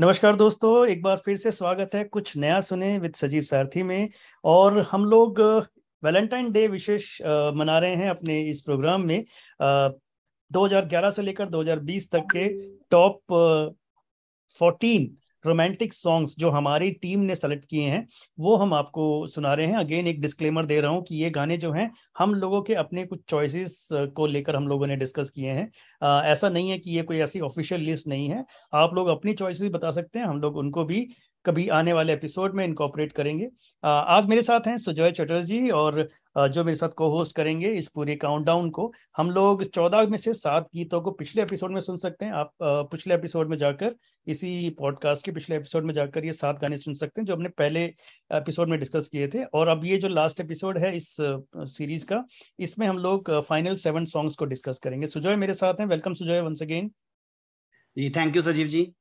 नमस्कार 0.00 0.36
दोस्तों 0.36 0.86
एक 0.86 1.02
बार 1.02 1.16
फिर 1.16 1.36
से 1.36 1.50
स्वागत 1.50 1.90
है 1.94 2.04
कुछ 2.04 2.36
नया 2.36 2.60
सुने 2.60 2.98
विद 2.98 3.14
सजीव 3.14 3.42
सारथी 3.42 3.82
में। 3.82 4.08
और 4.44 4.78
हम 4.80 5.04
लोग 5.04 5.40
वैलेंटाइन 6.04 6.50
डे 6.52 6.66
विशेष 6.68 7.22
मना 7.54 7.78
रहे 7.78 7.94
हैं 7.96 8.08
अपने 8.10 8.40
इस 8.42 8.60
प्रोग्राम 8.60 9.04
में। 9.06 9.24
आ, 9.60 9.88
2011 10.52 11.10
से 11.10 11.22
लेकर 11.22 11.48
2020 11.48 12.10
तक 12.10 12.24
के 12.36 12.48
टॉप 12.90 13.20
14 14.50 15.06
रोमांटिक 15.46 15.92
सॉन्ग्स 15.94 16.34
जो 16.38 16.50
हमारी 16.50 16.90
टीम 16.92 17.20
ने 17.20 17.34
सेलेक्ट 17.34 17.64
किए 17.64 17.84
हैं, 17.84 18.06
वो 18.38 18.56
हम 18.56 18.74
आपको 18.74 19.26
सुना 19.26 19.54
रहे 19.54 19.66
हैं। 19.66 19.76
अगेन 19.76 20.06
एक 20.06 20.20
डिस्क्लेमर 20.20 20.66
दे 20.66 20.80
रहा 20.80 20.90
हूँ 20.90 21.02
कि 21.02 21.16
ये 21.16 21.30
गाने 21.30 21.56
जो 21.56 21.72
हैं, 21.72 21.90
हम 22.18 22.34
लोगों 22.34 22.62
के 22.62 22.74
अपने 22.76 23.04
कुछ 23.06 23.20
चॉइसेस 23.28 23.88
को 23.92 24.26
लेकर 24.26 24.56
हम 24.56 24.68
लोगों 24.68 24.86
ने 24.86 24.96
डिस्कस 24.96 25.30
किए 25.30 25.50
हैं। 25.50 25.70
ऐसा 26.24 26.48
नहीं 26.48 26.70
है 26.70 26.78
कि 26.78 26.90
ये 26.90 27.02
कोई 27.02 27.18
ऐसी 27.20 27.40
ऑफिशियल 27.42 27.80
लिस्ट 27.80 28.06
नहीं 28.06 28.28
है। 28.28 28.44
आप 28.74 28.94
लोग 28.94 29.08
अपनी 29.08 29.34
चॉइसेस 29.34 29.70
बता 29.72 29.90
सकते 29.90 30.18
हैं, 30.18 30.26
हम 30.26 30.40
लोग 30.40 30.56
उनको 30.56 30.84
भी 30.84 31.06
कभी 31.46 31.66
आने 31.68 31.92
वाले 31.92 32.12
एपिसोड 32.12 32.54
में 32.54 32.64
इनकॉपरेट 32.64 33.12
करेंगे। 33.12 33.48
आज 33.84 34.26
मेरे 34.26 34.42
साथ 34.42 34.66
हैं 34.66 34.76
सुजय 34.76 35.10
चटर्जी 35.10 35.68
और 35.70 36.08
जो 36.38 36.64
मेरे 36.64 36.76
साथ 36.76 36.88
को 36.88 37.08
होस्ट 37.10 37.34
करेंगे 37.36 37.72
इस 37.72 37.88
पूरे 37.88 38.16
काउंटडाउन 38.16 38.70
को, 38.70 38.92
हम 39.16 39.30
लोग 39.30 39.64
चौदह 39.64 40.06
में 40.08 40.18
से 40.18 40.34
सात 40.34 40.68
गीतों 40.74 41.00
को 41.00 41.10
पिछले 41.10 41.42
एपिसोड 41.42 41.72
में 41.72 41.80
सुन 41.80 41.96
सकते 41.96 42.24
हैं। 42.24 42.32
आप 42.32 42.52
पिछले 42.62 43.14
एपिसोड 43.14 43.50
में 43.50 43.56
जाकर, 43.56 43.94
इसी 44.26 44.70
पॉडकास्ट 44.78 45.24
के 45.24 45.32
पिछले 45.32 45.56
एपिसोड 45.56 45.84
में 45.84 45.94
जाकर 45.94 46.24
ये 46.24 46.32
सात 46.32 46.60
गाने 46.60 46.76
सुन 46.76 46.94
सकते 46.94 47.20
हैं 47.20 47.26
जो 47.26 47.34
हमने 47.34 47.48
पहले 47.48 47.84
एपिसोड 48.30 48.68
में 48.68 48.78
डिस्कस 48.78 49.08
किए 49.12 49.28
थे। 49.28 49.44
और 49.44 49.68
अब 49.68 49.84
ये 49.84 49.98
जो 49.98 50.08
लास्ट 50.08 50.40
एपिसोड 50.40 50.78
है 50.78 50.96
इस 50.96 51.16
सीरीज़ 51.20 52.06
का, 52.06 52.24
इसमें 52.58 52.86
हम 52.86 52.98
लोग 52.98 53.30
फाइनल 53.40 53.74
सेवन 53.76 54.04
सॉन्ग्स 54.06 54.36
को 54.36 54.44
डिस्कस 54.44 54.78
करेंगे। 54.78 55.06
सुजय 55.06 55.36
मेरे 55.36 55.54
साथ 55.54 55.80
हैं। 55.80 55.86
Welcome 55.86 56.14
Sujay 56.14 56.40
once 56.40 56.62
again 56.62 56.90
ji 57.96 58.10
thank 58.10 58.36
you 58.36 58.42
Sajeev 58.42 58.66
ji. 58.66 58.92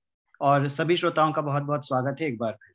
और 0.44 0.68
सभी 0.68 0.96
श्रोताओं 0.98 1.32
का 1.32 1.42
बहुत 1.42 1.64
बहुत 1.64 1.86
स्वागत 1.88 2.22
है 2.22 2.28
एक 2.28 2.38
बार 2.38 2.52
फिर। 2.54 2.72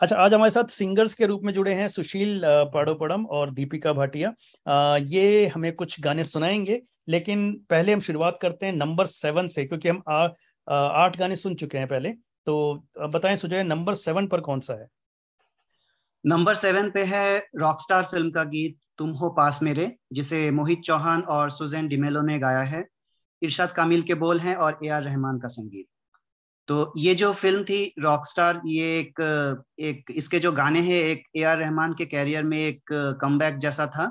अच्छा 0.00 0.16
आज 0.16 0.34
हमारे 0.34 0.50
साथ 0.50 0.70
सिंगर्स 0.70 1.12
के 1.14 1.26
रूप 1.26 1.42
में 1.44 1.52
जुड़े 1.52 1.74
हैं 1.74 1.86
सुशील 1.88 2.40
पाड़ोपड़म 2.74 3.26
और 3.26 3.50
दीपिका 3.50 3.92
भाटिया। 3.92 4.32
ये 5.00 5.46
हमें 5.46 5.72
कुछ 5.74 6.00
गाने 6.00 6.24
सुनाएँगे 6.24 6.80
लेकिन 7.08 7.52
पहले 7.70 7.92
हम 7.92 8.00
शुरुआत 8.00 8.38
करते 8.42 8.66
हैं 8.66 8.72
नंबर 8.72 9.06
सेवन 9.06 9.48
से 9.48 9.64
क्योंकि 9.64 9.88
हम 9.88 10.02
आठ 10.68 11.18
गाने 11.18 11.36
सुन 11.36 11.54
चुके 11.54 11.78
हैं 11.78 11.88
पहले। 11.88 12.12
तो 12.46 12.56
बताएँ 13.10 13.36
सुजय 13.36 13.62
नंबर 13.62 13.94
सेवन 13.96 14.26
पर 14.26 14.40
कौन 14.40 14.60
सा 14.60 14.74
है? 14.74 14.88
नंबर 16.24 16.54
सेवन 16.56 16.90
पे 16.90 17.04
है 17.04 17.38
रॉकस्टार 17.56 18.02
फ़िल्म 18.04 18.30
का 18.30 18.44
गीत 18.46 18.76
तुम 18.98 19.10
हो 19.12 19.30
पास 19.30 19.62
मेरे 19.62 19.90
जिसे 20.12 20.50
मोहित 20.50 20.80
चौहान 20.80 21.22
और 21.30 21.50
सुजैन 21.50 21.88
डिमेलो 21.88 22.22
ने 22.22 22.38
गाया 22.38 22.62
है। 22.66 22.84
इरशाद 23.42 23.72
कामिल 23.72 24.02
के 24.02 24.14
बोल 24.16 24.40
हैं 24.40 24.54
और 24.56 24.78
ए 24.84 24.88
आर 24.88 25.02
रहमान 25.02 25.38
का 25.38 25.48
संगीत। 25.50 25.86
तो 26.72 26.92
ये 26.96 27.14
जो 27.14 27.32
फ़िल्म 27.32 27.64
थी 27.64 27.78
रॉकस्टार 28.00 28.60
ये 28.66 28.84
एक 28.98 29.20
एक 29.78 30.10
इसके 30.16 30.38
जो 30.38 30.52
गाने 30.52 30.80
हैं 30.80 31.00
एक 31.04 31.24
ए 31.36 31.42
आर 31.42 31.58
रहमान 31.58 31.92
के 31.92 32.04
कैरियर 32.04 32.42
में 32.42 32.56
एक 32.58 32.92
कम 33.22 33.38
जैसा 33.58 33.86
था 33.86 34.06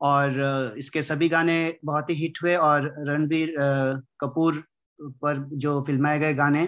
और 0.00 0.74
इसके 0.78 1.02
सभी 1.02 1.28
गाने 1.28 1.56
बहुत 1.84 2.10
ही 2.10 2.14
हिट 2.14 2.38
हुए 2.42 2.54
और 2.56 2.88
रणबीर 3.08 3.54
कपूर 4.20 4.58
पर 5.22 5.44
जो 5.64 5.80
फिल्माए 5.86 6.18
गए 6.18 6.34
गाने 6.34 6.66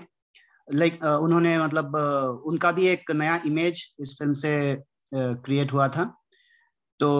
लाइक 0.68 1.04
उन्होंने 1.04 1.58
मतलब 1.58 1.96
उनका 2.46 2.72
भी 2.72 2.86
एक 2.86 3.10
नया 3.10 3.40
इमेज 3.46 3.84
इस 4.00 4.14
फ़िल्म 4.18 4.34
से 4.34 4.54
क्रिएट 5.14 5.72
हुआ 5.72 5.88
था। 5.88 6.04
तो 7.00 7.10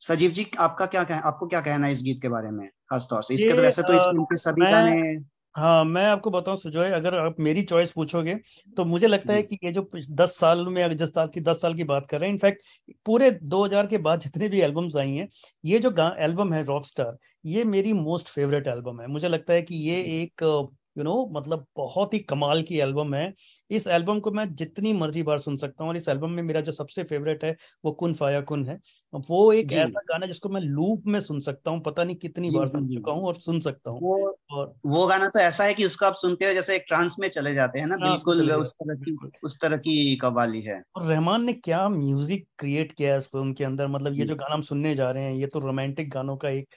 सजीव 0.00 0.30
जी 0.30 0.46
आपका 0.58 0.86
क्या 0.86 1.04
कह 1.04 1.26
आपको 1.32 1.46
क्या 1.46 1.60
कहना 1.60 1.86
है 1.86 1.92
इस 1.92 2.02
गीत 2.04 2.18
के 2.22 2.28
बारे 2.28 2.50
में 2.50 2.68
खासतौर 2.90 3.22
से? 3.22 3.34
इसके 3.34 3.54
तो 3.54 3.62
वैसे 3.62 3.82
तो 3.82 3.94
इस 3.94 4.02
फ़िल्म 4.02 4.24
के 4.24 4.36
सभी 4.36 4.70
गाने 4.72 5.16
हाँ 5.58 5.84
मैं 5.84 6.04
आपको 6.06 6.30
बताऊँ 6.30 6.56
सुजय 6.56 6.90
अगर 6.94 7.14
आप 7.16 7.36
मेरी 7.40 7.62
चॉइस 7.62 7.92
पूछोगे 7.92 8.34
तो 8.76 8.84
मुझे 8.84 9.06
लगता 9.06 9.34
है 9.34 9.42
कि 9.42 9.58
ये 9.64 9.72
जो 9.72 9.88
दस 10.12 10.36
साल 10.38 10.66
में 10.68 10.82
अगर 10.82 10.94
जिस 10.96 11.08
साल 11.08 11.28
की 11.28 11.40
दस 11.40 11.60
साल 11.62 11.74
की 11.74 11.84
बात 11.84 12.06
कर 12.10 12.20
रहे 12.20 12.28
हैं 12.28 12.34
इनफैक्ट 12.34 12.62
पूरे 13.06 13.30
2000 13.44 13.86
के 13.86 13.98
बाद 13.98 14.20
जितने 14.20 14.48
भी 14.48 14.60
एल्बम्स 14.60 14.96
आई 14.96 15.10
हैं 15.10 15.28
ये 15.64 15.78
जो 15.78 15.90
एल्बम 16.18 16.52
है 16.54 16.62
रॉक 16.64 16.86
स्टार 16.86 17.16
ये 17.46 17.64
मेरी 17.64 17.92
मोस्ट 17.92 18.28
फेवरेट 18.28 18.66
एल्बम 18.68 19.00
है। 19.00 19.06
मुझे 19.06 19.28
लगता 19.28 19.52
है 19.52 19.62
कि 19.62 19.74
ये 19.88 19.96
एक 20.22 20.42
यू 20.42 21.02
you 21.02 21.04
नो 21.04 21.10
know, 21.12 21.36
मतलब 21.36 21.66
बहुत 21.76 22.14
ही 22.14 22.18
कमाल 22.20 22.62
की 22.62 22.78
एल्बम 22.80 23.14
है। 23.14 23.32
इस 23.70 23.86
एल्बम 23.88 24.20
को 24.20 24.30
मैं 24.30 24.46
जितनी 24.54 24.92
मर्ज़ी 24.92 25.22
बार 25.22 25.38
सुन 25.38 25.56
सकता 25.56 25.84
हूँ 25.84 25.90
और 25.90 25.96
इस 25.96 26.08
एल्बम 26.08 26.30
में 26.30 26.42
मेरा 26.42 26.60
जो 26.60 26.72
सबसे 26.72 27.02
फेवरेट 27.04 27.44
है 27.44 27.54
वो 27.84 27.92
कुन 27.92 28.14
फाया 28.14 28.40
कुन 28.42 28.64
है। 28.66 28.78
वो 29.12 29.52
एक 29.52 29.72
ऐसा 29.74 30.00
गाना 30.04 30.26
जिसको 30.26 30.48
मैं 30.48 30.60
लूप 30.60 31.02
में 31.06 31.18
सुन 31.20 31.40
सकता 31.40 31.70
हूँ 31.70 31.80
पता 31.82 32.04
नहीं 32.04 32.16
कितनी 32.16 32.50
बार 32.50 32.66
सुन 32.68 32.88
चुका 32.88 33.12
हूँ 33.12 33.22
और 33.24 33.36
सुन 33.40 33.60
सकता 33.60 33.90
हूँ। 33.90 34.00
वो, 34.00 34.36
और 34.50 34.74
वो 34.86 35.06
गाना 35.06 35.28
तो 35.28 35.40
ऐसा 35.40 35.64
है 35.64 35.74
कि 35.74 35.84
उसको 35.86 36.06
आप 36.06 36.14
सुनते 36.16 36.46
हो 36.46 36.52
जैसे 36.54 36.76
एक 36.76 36.84
ट्रांस 36.88 37.16
में 37.20 37.28
चले 37.30 37.54
जाते 37.54 37.78
हैं 37.78 37.86
ना 37.86 37.96
बिल्कुल 37.98 38.52
उस 38.52 38.72
तरह 38.74 38.94
की 38.98 39.16
उस 39.42 39.58
तरह 39.62 39.76
की 39.78 40.16
कवाली 40.18 40.60
है। 40.62 40.80
और 40.96 41.04
रहमान 41.04 41.42
ने 41.44 41.52
क्या 41.54 41.88
म्यूज़िक 41.88 42.46
क्रिएट 42.58 42.92
किया 42.92 43.12
है 43.12 43.18
इस 43.18 43.26
फ़िल्म 43.28 43.52
के 43.52 43.64
अंदर? 43.64 43.86
मतलब 43.88 44.14
ये 44.14 44.24
जो। 44.24 44.34
गाना 44.36 44.54
हम 44.54 44.62
सुनने 44.62 44.94
जा 44.94 45.10
रहे 45.10 45.24
हैं 45.24 45.34
ये 45.34 45.46
तो 45.46 45.58
रोमांटिक 45.60 46.10
गानों 46.10 46.36
का 46.36 46.48
एक 46.50 46.68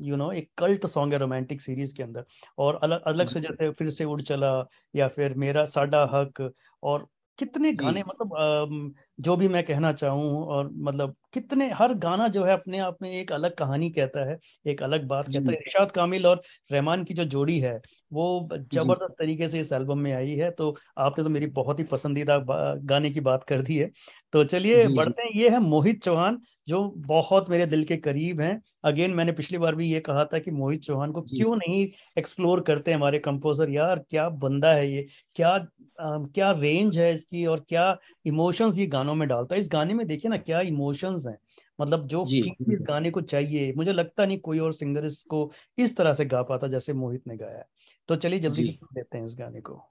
यू 0.00 0.16
नो 0.16 0.30
एक 0.32 0.50
कल्ट 0.58 0.86
सॉन्ग 0.86 1.12
है 1.12 1.18
रोमांटिक 1.18 1.60
सीरीज़ 1.60 1.94
के 1.96 2.02
अंदर। 2.02 2.24
और 2.58 2.78
अलग 2.82 3.02
अलग 3.04 3.26
से 3.28 3.40
जैसे 3.40 3.70
फिर 3.72 3.90
से 3.90 4.04
उड़ 4.04 4.20
चला 4.22 4.52
या 4.94 5.08
फिर 5.08 5.34
मेरा 5.36 5.64
साडा 5.66 6.04
हक 6.12 6.50
और 6.82 7.06
कितने 7.38 7.72
गाने 7.74 8.00
मतलब 8.02 8.94
जो 9.20 9.36
भी 9.36 9.48
मैं 9.48 9.62
कहना 9.64 9.92
चाहूँ 9.94 10.44
और 10.46 10.70
मतलब 10.74 11.14
कितने 11.34 11.70
हर 11.72 11.94
गाना 11.96 12.26
जो 12.28 12.44
है 12.44 12.52
अपने 12.52 12.78
आप 12.80 12.96
में 13.02 13.10
एक 13.10 13.32
अलग 13.32 13.54
कहानी 13.56 13.90
कहता 13.90 14.28
है 14.30 14.38
एक 14.66 14.82
अलग 14.82 15.06
बात 15.08 15.26
कहता 15.26 15.50
है। 15.52 15.56
इरशाद 15.56 15.90
कामिल 15.92 16.26
और 16.26 16.42
रहमान 16.72 17.04
की 17.04 17.14
जो 17.14 17.24
जोड़ी 17.26 17.58
है 17.60 17.80
वो 18.12 18.48
ज़बरदस्त 18.52 19.14
तरीके 19.18 19.48
से 19.48 19.60
इस 19.60 19.72
एल्बम 19.72 19.98
में 19.98 20.12
आई 20.12 20.30
है। 20.30 20.50
तो 20.50 20.74
आपने 20.98 21.24
तो 21.24 21.30
मेरी 21.30 21.46
बहुत 21.48 21.78
ही 21.78 21.84
पसंदीदा 21.84 22.38
गाने 22.84 23.10
की 23.10 23.20
बात 23.20 23.44
कर 23.44 23.62
दी 23.62 23.76
है। 23.76 23.90
तो 24.32 24.42
चलिए 24.44 24.86
बढ़ते 24.88 25.22
हैं। 25.22 25.30
ये 25.34 25.48
है 25.50 25.58
मोहित 25.60 26.02
चौहान 26.04 26.40
जो 26.68 26.82
बहुत 26.98 27.50
मेरे 27.50 27.66
दिल 27.66 27.84
के 27.84 27.96
करीब 27.98 28.40
हैं। 28.40 28.60
अगेन 28.84 29.14
मैंने 29.14 29.32
पिछली 29.32 29.58
बार 29.58 29.74
भी 29.74 29.88
ये 29.88 30.00
कहा 30.00 30.24
था 30.24 30.38
कि 30.38 30.50
मोहित 30.52 30.82
चौहान 30.82 31.12
को 31.12 31.20
क्यों 31.22 31.56
नहीं 31.56 31.86
एक्सप्लोर 32.18 32.60
करते 32.62 32.92
हमारे 32.92 33.18
कंपोजर? 33.20 33.70
यार 33.70 34.04
क्या 34.10 34.28
बंदा 34.28 34.72
है 34.72 34.90
ये? 34.92 35.06
क्या 35.36 35.58
क्या 35.98 36.50
रेंज 36.52 36.98
है 36.98 37.12
इसकी 37.14 37.44
और 37.46 37.64
क्या 37.68 37.96
इमोशंस 38.26 38.78
ये 38.78 38.86
गानों 38.88 39.09
में 39.14 39.28
डालता 39.28 39.54
है। 39.54 39.58
इस 39.58 39.68
गाने 39.72 39.94
में 39.94 40.06
देखिए 40.06 40.28
ना 40.28 40.36
क्या 40.36 40.60
इमोशंस 40.60 41.26
हैं। 41.26 41.38
मतलब 41.80 42.06
जो 42.06 42.24
फील 42.24 42.72
इस 42.74 42.84
गाने 42.88 43.10
को 43.10 43.20
चाहिए 43.20 43.72
मुझे 43.72 43.92
लगता 43.92 44.26
नहीं 44.26 44.38
कोई 44.38 44.58
और 44.58 44.72
सिंगर 44.72 45.04
इसको 45.04 45.50
इस 45.78 45.96
तरह 45.96 46.12
से 46.12 46.24
गा 46.24 46.42
पाता 46.42 46.68
जैसे 46.68 46.92
मोहित 46.92 47.26
ने 47.26 47.36
गाया 47.36 47.58
है। 47.58 47.66
तो 48.08 48.16
चलिए 48.16 48.38
जल्दी 48.38 48.64
से 48.64 48.72
देते 48.72 49.00
लेते 49.00 49.18
हैं 49.18 49.24
इस 49.24 49.36
गाने 49.38 49.60
को। 49.60 49.86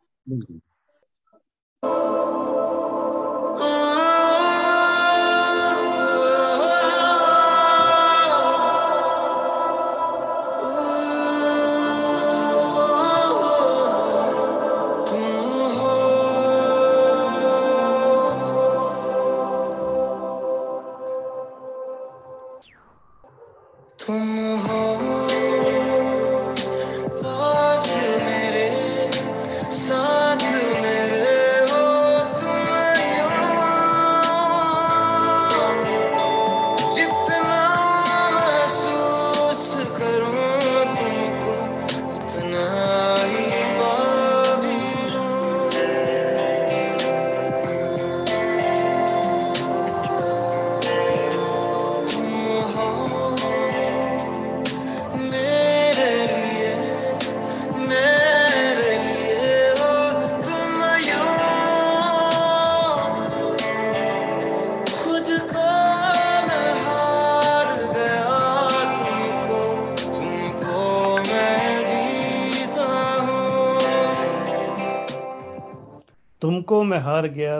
तुमको 76.49 76.83
मैं 76.83 76.99
हार 76.99 77.27
गया 77.27 77.57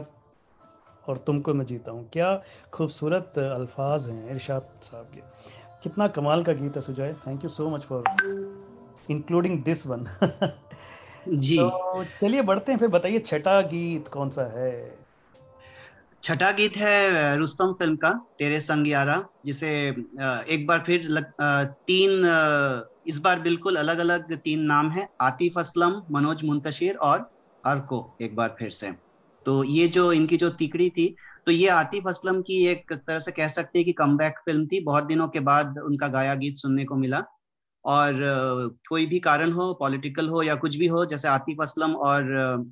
और 1.10 1.18
तुमको 1.18 1.54
मैं 1.54 1.66
जीता 1.66 1.92
हूँ। 1.92 2.08
क्या 2.14 2.30
खूबसूरत 2.74 3.38
अल्फाज 3.40 4.08
हैं 4.10 4.32
इरशाद 4.32 4.70
साहब 4.84 5.12
के। 5.14 5.22
कितना 5.84 6.08
कमाल 6.08 6.44
का 6.44 6.54
गीत 6.54 6.76
है 6.76 6.82
Sujay. 6.82 7.14
Thank 7.28 7.44
you 7.44 7.50
so 7.50 7.70
much 7.70 7.84
for 7.84 8.04
including 9.12 9.62
this 9.64 9.86
one 9.88 10.08
ji. 11.28 11.58
तो 11.58 12.04
चलिए 12.22 12.42
बढ़ते 12.42 12.72
हैं 12.72 12.80
फिर 12.80 12.90
बताइए 12.90 13.20
छठा 13.20 13.62
गीत 13.62 14.08
कौन 14.08 14.30
सा 14.30 14.50
है? 14.58 14.74
छठा 16.24 16.52
गीत 16.52 16.78
है 16.78 17.38
रुस्तम 17.38 17.74
फ़िल्म 17.74 17.96
का 17.96 18.12
तेरे 18.40 18.60
संग 18.62 18.88
यारा 18.88 19.24
जिसे 19.46 19.70
एक 19.90 20.66
बार 20.68 20.84
फिर 20.86 21.04
लग, 21.04 21.32
तीन 21.88 22.24
इस 23.08 23.20
बार 23.20 23.40
बिल्कुल 23.40 23.76
अलग 23.76 24.00
अलग 24.00 24.38
तीन 24.40 24.66
नाम 24.66 24.90
है 24.92 25.10
आतिफ 25.22 25.58
असलम 25.58 26.02
मनोज 26.12 26.44
मुंतशिर 26.46 26.96
और 26.96 27.30
अर्को 27.64 28.18
एक 28.22 28.36
बार 28.36 28.56
फिर 28.60 28.70
से। 28.72 28.92
तो 29.46 29.64
ये 29.66 29.88
जो 29.90 30.12
इनकी 30.14 30.38
जो 30.38 30.50
तिकड़ी 30.52 30.90
थी 30.90 31.16
तो 31.46 31.52
ये 31.52 31.68
आतिफ 31.70 32.08
असलम 32.08 32.42
की 32.42 32.66
एक 32.68 32.94
तरह 32.94 33.20
से 33.20 33.32
कह 33.32 33.48
सकते 33.50 33.80
हैं 33.80 33.86
कि 33.86 33.92
कम 33.94 34.18
फ़िल्म 34.20 34.66
थी। 34.68 34.80
बहुत 34.86 35.04
दिनों 35.06 35.28
के 35.28 35.40
बाद 35.42 35.78
उनका 35.80 36.08
गाया 36.10 36.36
गीत 36.36 36.58
सुनने 36.58 36.86
को 36.86 36.96
मिला। 36.98 37.24
और 37.86 38.14
कोई 38.90 39.06
भी 39.06 39.20
कारण 39.22 39.52
हो 39.52 39.74
पॉलिटिकल 39.74 40.28
हो 40.30 40.42
या 40.44 40.56
कुछ 40.58 40.76
भी 40.78 40.88
हो, 40.88 41.06
जैसे 41.06 41.28
आतिफ 41.28 41.62
असलम 41.62 41.96
और 41.96 42.66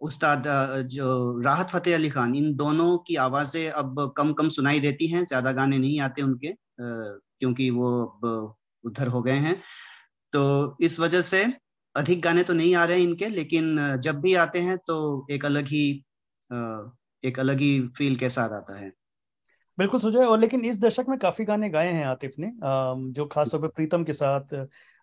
उस्ताद 0.00 0.44
जो 0.92 1.40
राहत 1.40 1.70
फतेह 1.70 1.94
अली 1.94 2.08
खान, 2.10 2.34
इन 2.34 2.54
दोनों 2.56 2.96
की 2.98 3.16
आवाज़ें 3.18 3.70
अब 3.72 4.12
कम 4.16 4.32
कम 4.32 4.48
सुनाई 4.50 4.80
देती 4.80 5.06
हैं। 5.06 5.24
ज़्यादा 5.24 5.52
गाने 5.52 5.78
नहीं 5.78 6.00
आते 6.00 6.22
उनके 6.22 6.52
क्योंकि 6.80 7.70
वो 7.70 7.90
अब 8.04 8.54
उधर 8.84 9.06
हो 9.06 9.22
गए 9.22 9.38
हैं। 9.40 9.54
तो 10.32 10.76
इस 10.80 10.98
वजह 11.00 11.22
से 11.22 11.44
अधिक 11.94 12.22
गाने 12.22 12.42
तो 12.42 12.54
नहीं 12.54 12.74
आ 12.74 12.84
रहे 12.84 12.96
हैं 12.96 13.04
इनके 13.04 13.28
लेकिन 13.28 13.98
जब 14.02 14.20
भी 14.20 14.34
आते 14.36 14.58
हैं 14.60 14.76
तो 14.78 15.26
एक 15.30 15.44
अलग 15.44 15.66
ही 15.68 15.86
एक 17.22 17.38
अलग 17.40 17.60
ही 17.60 17.80
फील 17.88 18.16
के 18.16 18.28
साथ 18.28 18.50
आता 18.52 18.78
है। 18.78 18.92
बिल्कुल 19.78 20.00
सुजय 20.00 20.24
और 20.24 20.38
लेकिन 20.38 20.64
इस 20.64 20.80
दशक 20.80 21.04
में 21.08 21.18
काफ़ी 21.18 21.44
गाने 21.44 21.68
गाए 21.70 21.92
हैं 21.92 22.04
आतिफ 22.06 22.34
ने 22.38 22.50
जो 23.12 23.26
खासतौर 23.26 23.60
पर 23.60 23.68
प्रीतम 23.68 24.04
के 24.04 24.12
साथ 24.12 24.54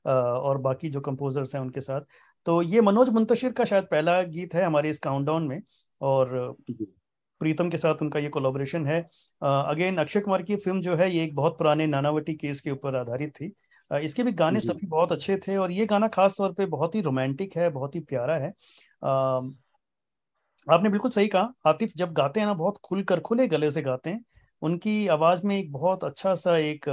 और 0.06 0.58
बाकी 0.58 0.90
जो 0.90 1.02
कंपोजर्स 1.02 1.56
हैं 1.56 1.62
उनके 1.62 1.82
साथ। 1.82 2.02
तो 2.46 2.62
ये 2.62 2.82
मनोज 2.82 3.10
मुंतशिर 3.10 3.52
का 3.52 3.66
शायद 3.66 3.84
पहला 3.92 4.22
गीत 4.24 4.54
है 4.54 4.64
हमारे 4.66 4.90
इस 4.90 5.00
काउंटडाउन 5.00 5.48
में 5.48 5.62
और 6.02 6.56
प्रीतम 7.42 7.70
के 7.70 7.78
साथ 7.78 8.02
उनका 8.02 8.20
ये 8.20 8.30
कोलोब्रेशन 8.30 8.86
है। 8.88 9.02
अगेन 9.42 9.98
अक्षय 9.98 10.20
कुमार 10.20 10.42
की 10.44 10.56
फ़िल्म 10.56 10.82
जो 10.82 10.96
है 10.96 11.12
ये 11.16 11.24
एक 11.24 11.36
बहुत 11.36 11.58
पुराने 11.58 11.88
नानावटी 11.88 12.34
केस 12.36 12.62
के 12.62 12.72
ऊपर 12.72 12.96
आधारित 12.96 13.32
थी। 13.36 13.54
इसके 13.92 14.24
भी 14.24 14.32
गाने 14.32 14.60
सभी 14.60 14.88
बहुत 14.88 15.12
अच्छे 15.12 15.38
थे 15.38 15.58
और 15.58 15.72
ये 15.72 15.86
गाना 15.86 16.08
खास 16.08 16.36
तौर 16.38 16.54
पे 16.54 16.66
बहुत 16.66 16.96
ही 16.96 17.02
रोमांटिक 17.02 17.58
है 17.58 17.70
बहुत 17.70 17.96
ही 17.96 18.00
प्यारा 18.00 18.38
है। 18.38 18.54
आपने 20.68 20.90
बिल्कुल 20.90 21.12
सही 21.12 21.28
कहा 21.28 21.54
आतिफ 21.66 21.92
जब 21.96 22.14
गाते 22.14 22.40
हैं 22.40 22.48
ना 22.48 22.54
बहुत 22.54 22.78
खुलकर 22.84 23.20
खुले 23.20 23.48
गले 23.48 23.72
से 23.72 23.82
गाते 23.82 24.10
हैं 24.10 24.24
उनकी 24.62 25.08
आवाज़ 25.08 25.46
में 25.46 25.58
एक 25.58 25.72
बहुत 25.72 26.04
अच्छा 26.04 26.36
सा 26.36 26.58
एक 26.58 26.86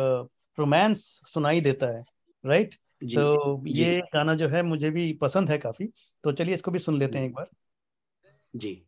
रोमांस 0.58 1.20
सुनाई 1.26 1.60
देता 1.60 1.86
है 1.86 2.04
राइट? 2.44 2.74
जी, 3.04 3.16
तो 3.16 3.62
जी, 3.62 3.72
ये 3.72 4.00
गाना 4.14 4.34
जो 4.34 4.48
है 4.48 4.62
मुझे 4.62 4.90
भी 4.90 5.12
पसंद 5.12 5.50
है 5.50 5.58
काफ़ी 5.58 5.88
तो 6.24 6.32
चलिए 6.32 6.54
इसको 6.54 6.70
भी 6.70 6.78
सुन 6.78 6.98
लेते 6.98 7.18
हैं 7.18 7.26
एक 7.26 7.34
बार। 7.34 7.48
जी। 8.56 8.82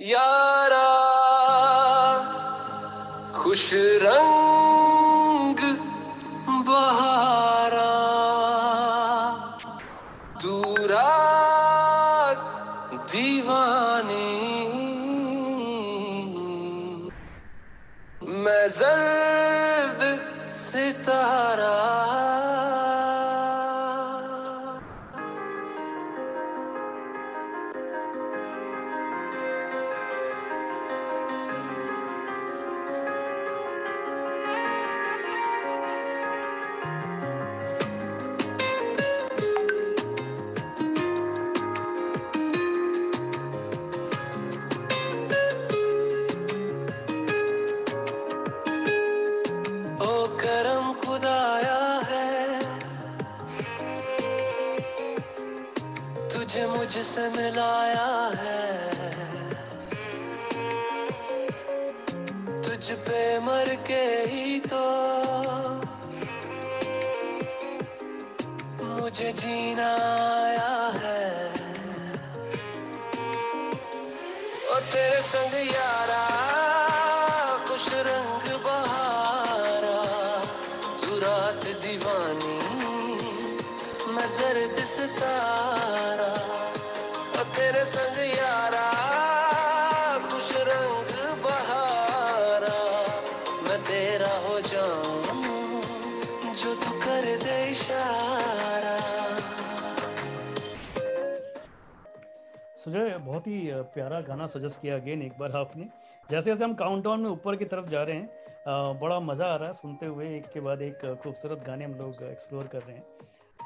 यारा 0.00 0.86
खुश 3.32 3.70
रंग 3.74 4.73
बहारा 6.74 7.90
दूरा 10.44 11.10
दीवानी 13.12 14.32
मैं 18.44 18.66
जर्द 18.78 20.02
सितारा 20.60 21.73
मुझसे 57.14 57.28
मिलाया 57.30 58.06
है। 58.38 58.62
तुझ 62.62 62.84
पे 63.06 63.20
मर 63.38 63.68
के 63.86 64.04
ही 64.30 64.58
तो 64.66 64.82
मुझे 68.82 69.30
जीना 69.32 69.90
आया 70.34 70.74
है। 70.98 71.22
और 74.66 74.80
तेरे 74.90 75.22
संग 75.22 75.54
यारा, 75.70 76.24
खुश 77.68 77.88
रंग 78.10 78.50
बहारा 78.66 80.02
तू 81.04 81.18
रात 81.20 81.62
दीवानी, 81.84 82.58
मैं 84.14 84.28
जर्द 84.36 84.84
सितारा। 84.96 86.23
तेरे 87.54 87.84
संग 87.86 88.16
यारा, 88.28 88.86
खुश 90.28 90.48
रंग 90.68 91.10
बहारा। 91.42 92.78
मैं 93.62 93.78
तेरा 93.84 94.32
हो 94.46 94.60
जाऊँ, 94.62 95.22
जो 96.54 96.74
तू 96.76 96.90
कर 97.00 97.26
दे 97.44 97.58
इशारा। 97.70 98.96
सुजय, 102.76 103.16
बहुत 103.18 103.46
ही 103.46 103.58
प्यारा 103.94 104.20
गाना 104.22 104.46
सजेस्ट 104.48 104.80
किया 104.80 104.94
अगेन 104.96 105.22
एक 105.22 105.38
बार 105.38 105.56
आपने। 105.56 105.84
जैसे 106.30 106.50
जैसे 106.50 106.64
हम 106.64 106.74
काउंटडाउन 106.76 107.20
में 107.20 107.30
ऊपर 107.30 107.56
की 107.56 107.64
तरफ़ 107.66 107.86
जा 107.88 108.02
रहे 108.02 108.16
हैं 108.16 108.98
बड़ा 109.00 109.18
मज़ा 109.22 109.46
आ 109.46 109.56
रहा 109.56 109.68
है 109.68 109.74
सुनते 109.74 110.06
हुए। 110.06 110.26
एक 110.36 110.46
के 110.52 110.60
बाद 110.60 110.82
एक 110.82 111.04
खूबसूरत 111.22 111.64
गाने 111.66 111.84
हम 111.84 111.94
लोग 111.94 112.22
एक्सप्लोर 112.24 112.66
कर 112.72 112.80
रहे 112.80 112.96
हैं। 112.96 113.04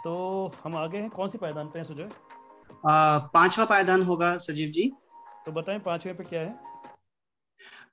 तो 0.05 0.12
हम 0.64 0.76
आगे 0.76 0.99
हैं। 0.99 1.11
कौन 1.11 1.29
सी 1.29 1.38
पायदान 1.38 1.69
पे 1.69 1.79
हैं, 1.79 1.87
सुजय? 1.87 2.08
पांचवा 2.85 3.65
पायदान 3.65 4.03
होगा 4.03 4.37
सजीव 4.39 4.70
जी। 4.73 4.91
तो 5.47 5.53
बताएँ 5.53 5.79
पांचवे 5.79 6.13
पे 6.13 6.25
क्या 6.25 6.41
है? 6.41 6.55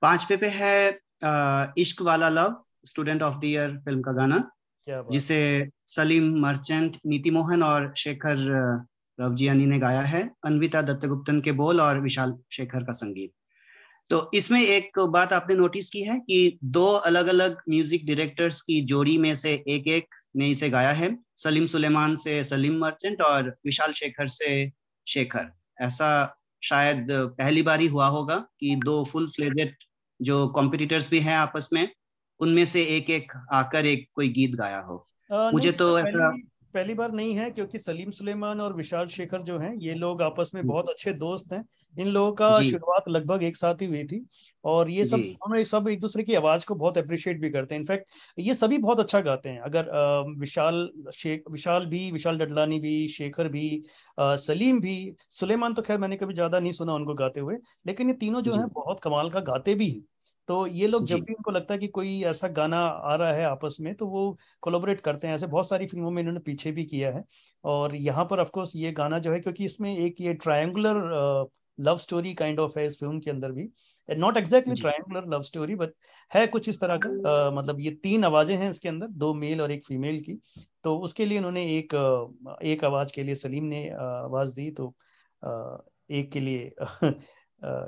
पांचवे 0.01 0.37
पे 0.37 0.47
है 0.49 0.99
आ, 1.23 1.65
Ishq 1.77 2.01
Wala 2.01 2.29
love 2.29 2.55
student 2.85 3.21
of 3.23 3.37
the 3.39 3.45
year 3.45 3.77
film 3.85 4.01
का 4.01 4.11
गाना 4.11 4.43
जिसे 5.11 5.37
सलीम 5.87 6.29
मर्चेंट 6.41 6.97
नीति 7.05 7.31
मोहन 7.31 7.63
और 7.63 7.93
शेखर 7.97 8.37
रवजियानी 9.19 9.65
ने 9.65 9.79
गाया 9.79 10.01
है 10.01 10.21
अनविता 10.45 10.81
दत्तगुप्तन 10.81 11.39
के 11.41 11.51
बोल 11.51 11.81
और 11.81 11.99
विशाल 12.01 12.33
शेखर 12.51 12.83
का 12.83 12.93
संगीत। 12.93 13.31
तो 14.09 14.29
इसमें 14.33 14.61
एक 14.61 14.99
बात 15.09 15.33
आपने 15.33 15.55
नोटिस 15.55 15.89
की 15.89 16.01
है 16.03 16.19
कि 16.19 16.57
दो 16.63 16.85
अलग 17.09 17.27
अलग 17.27 17.57
म्यूज़िक 17.69 18.05
डायरेक्टर्स 18.07 18.61
की 18.61 18.79
जोड़ी 18.85 19.17
में 19.17 19.33
से 19.35 19.53
एक 19.67 19.87
एक 19.87 20.14
ने 20.35 20.49
इसे 20.49 20.69
गाया 20.69 20.91
है। 20.91 21.17
सलीम 21.37 21.65
सुलेमान 21.65 22.15
से 22.15 22.43
सलीम 22.43 22.77
मर्चेंट 22.77 23.21
और 23.21 23.57
विशाल 23.65 23.91
शेखर 23.91 24.27
से 24.27 24.71
शेखर। 25.07 25.51
ऐसा 25.81 26.37
शायद 26.63 27.07
पहली 27.11 27.61
बार 27.61 27.79
ही 27.79 27.87
हुआ 27.87 28.07
होगा 28.07 28.35
कि 28.35 28.75
दो 28.75 29.05
फुल 29.05 29.27
फ्लेजेड 29.27 29.75
जो 30.21 30.47
कॉम्पिटिटर्स 30.47 31.11
भी 31.11 31.19
हैं 31.19 31.37
आपस 31.37 31.69
में 31.73 31.89
उनमें 32.39 32.65
से 32.65 32.83
एक 32.83 33.09
एक 33.09 33.31
आकर 33.53 33.85
एक 33.85 34.09
कोई 34.13 34.29
गीत 34.29 34.51
गाया 34.51 34.79
हो। 34.79 35.09
आ, 35.33 35.51
मुझे 35.51 35.71
तो 35.71 35.99
ऐसा 35.99 36.37
पहली 36.75 36.93
बार 36.93 37.11
नहीं 37.13 37.33
है 37.35 37.49
क्योंकि 37.51 37.79
सलीम 37.79 38.09
सुलेमान 38.11 38.61
और 38.61 38.73
विशाल 38.75 39.07
शेखर 39.09 39.41
जो 39.43 39.57
हैं 39.59 39.73
ये 39.77 39.93
लोग 39.95 40.21
आपस 40.21 40.51
में। 40.55 40.65
बहुत 40.65 40.89
अच्छे 40.89 41.13
दोस्त 41.15 41.53
हैं। 41.53 41.63
इन 41.95 42.07
लोगों 42.09 42.31
का 42.33 42.51
शुरुआत 42.61 43.03
लगभग 43.09 43.43
एक 43.43 43.57
साथ 43.57 43.81
ही 43.81 43.85
हुई 43.87 44.03
थी 44.05 44.25
और 44.63 44.89
ये 44.89 45.05
सब 45.05 45.17
उन्होंने 45.17 45.63
सब 45.65 45.87
एक 45.87 45.99
दूसरे 45.99 46.23
की 46.23 46.33
आवाज़ 46.35 46.65
को 46.65 46.75
बहुत 46.75 46.97
अप्रिशिएट 46.97 47.39
भी 47.41 47.49
करते 47.49 47.75
हैं। 47.75 47.79
इनफैक्ट 47.81 48.09
ये 48.37 48.53
सभी 48.55 48.77
बहुत 48.79 48.99
अच्छा 48.99 49.19
गाते 49.21 49.49
हैं। 49.49 49.59
अगर 49.61 49.89
विशाल 50.39 50.89
शेख 51.15 51.43
विशाल 51.51 51.85
भी 51.85 52.09
विशाल 52.11 52.37
डडलानी 52.37 52.79
भी 52.79 53.07
शेखर 53.09 53.47
भी 53.49 53.67
सलीम 54.17 54.79
भी 54.81 54.97
सुलेमान 55.31 55.73
तो 55.73 55.81
खैर 55.81 55.97
मैंने 55.97 56.17
कभी 56.17 56.33
ज़्यादा 56.33 56.59
नहीं 56.59 56.71
सुना 56.73 56.93
उनको 56.93 57.13
गाते 57.15 57.39
हुए 57.39 57.55
लेकिन 57.87 58.09
ये 58.09 58.15
तीनों 58.15 58.41
जो। 58.41 58.53
है 58.53 58.65
बहुत 58.73 58.99
कमाल 58.99 59.29
का 59.29 59.39
गाते 59.43 59.75
भी 59.75 59.89
हैं। 59.89 60.03
तो 60.49 60.65
ये 60.67 60.87
लोग 60.87 61.05
जब 61.07 61.19
भी 61.19 61.33
उनको 61.33 61.51
लगता 61.51 61.73
है 61.73 61.79
कि 61.79 61.87
कोई 61.87 62.21
ऐसा 62.23 62.47
गाना 62.49 62.77
आ 62.79 63.15
रहा 63.15 63.31
है 63.33 63.43
आपस 63.45 63.77
में 63.81 63.93
तो 63.95 64.07
वो 64.07 64.37
कोलोबरेट 64.61 65.01
करते 65.01 65.27
हैं। 65.27 65.35
ऐसे 65.35 65.47
बहुत 65.47 65.69
सारी 65.69 65.87
फ़िल्मों 65.87 66.11
में 66.11 66.21
इन्होंने 66.21 66.39
पीछे 66.39 66.71
भी 66.71 66.85
किया 66.85 67.11
है। 67.11 67.23
और 67.63 67.95
यहाँ 67.95 68.25
पर 68.25 68.39
ऑफकोर्स 68.39 68.71
ये 68.75 68.91
गाना 68.91 69.19
जो 69.19 69.31
है 69.33 69.39
क्योंकि 69.39 69.65
इसमें 69.65 69.95
एक 69.97 70.21
ये 70.21 70.33
triangular 70.35 71.01
love 71.79 71.97
story 71.97 72.33
kind 72.33 72.59
of 72.59 72.77
है 72.79 72.85
इस 72.85 72.99
फ़िल्म 72.99 73.19
के 73.19 73.31
अंदर 73.31 73.51
भी। 73.51 73.69
Not 74.09 74.37
exactly 74.37 74.75
triangular 74.75 75.27
love 75.29 75.41
story 75.41 75.75
but 75.75 75.93
है 76.31 76.45
कुछ 76.47 76.69
इस 76.69 76.79
तरह 76.81 76.97
का 77.05 77.09
uh, 77.49 77.57
मतलब 77.57 77.79
ये 77.79 77.91
तीन 78.03 78.23
आवाज़ें 78.23 78.55
हैं 78.57 78.69
इसके 78.69 78.89
अंदर 78.89 79.07
दो 79.07 79.33
मेल 79.33 79.61
और 79.61 79.71
एक 79.71 79.85
फीमेल 79.85 80.19
की। 80.21 80.39
तो 80.83 80.97
उसके 80.99 81.25
लिए 81.25 81.37
उन्होंने 81.37 81.63
एक 81.77 81.95
एक 82.63 82.83
आवाज़ 82.85 83.13
के 83.15 83.23
लिए 83.23 83.35
सलीम 83.35 83.63
ने 83.65 83.87
आवाज़ 83.91 84.53
दी। 84.55 84.69
तो 84.71 84.93
एक 86.11 86.31
के 86.31 86.39
लिए 86.39 86.71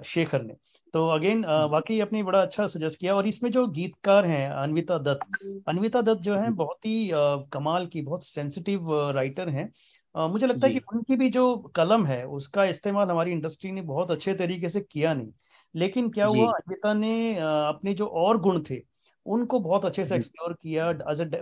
शेखर 0.06 0.42
ने। 0.42 0.54
तो 0.94 1.08
अगेन 1.10 1.44
वाकई 1.72 2.00
अपनी 2.00 2.22
बड़ा 2.24 2.42
अच्छा 2.42 2.68
सजेस्ट 2.68 3.00
किया 3.00 3.16
और 3.16 3.28
इसमें 3.28 3.50
जो 3.52 3.66
गीतकार 3.70 4.26
हैं 4.26 4.50
अनविता 4.52 4.98
दत्त 5.00 5.64
अनविता 5.68 6.02
दत्त 6.02 6.22
जो 6.22 6.36
है 6.36 6.50
बहुत 6.52 6.86
ही 6.86 7.10
कमाल 7.54 7.86
की 7.86 8.02
बहुत 8.02 8.26
सेंसिटिव 8.26 8.92
राइटर 9.12 9.50
हैं। 9.50 9.70
मुझे 10.16 10.48
लगता 10.48 10.68
है 10.68 10.74
कि 10.74 10.80
उनकी 10.94 11.16
भी 11.16 11.30
जो 11.30 11.56
कलम 11.76 12.06
है 12.06 12.24
उसका 12.28 12.66
इस्तेमाल 12.66 13.10
हमारी 13.10 13.32
इंडस्ट्री 13.32 13.72
ने 13.72 13.82
बहुत 13.84 14.12
अच्छे 14.12 14.34
तरीके 14.36 14.70
से 14.70 14.82
किया 14.82 15.14
नहीं। 15.14 15.32
लेकिन 15.76 16.10
क्या 16.10 16.26
हुआ 16.26 16.52
अनविता 16.52 16.94
ने 16.94 17.36
अपने 17.38 17.94
जो 17.94 18.06
और 18.06 18.40
गुण 18.42 18.62
थे 18.70 18.82
उनको 19.26 19.60
बहुत 19.60 19.86
अच्छे 19.86 20.06
से 20.06 20.16
एक्सप्लोर 20.16 20.54
किया 20.54 20.90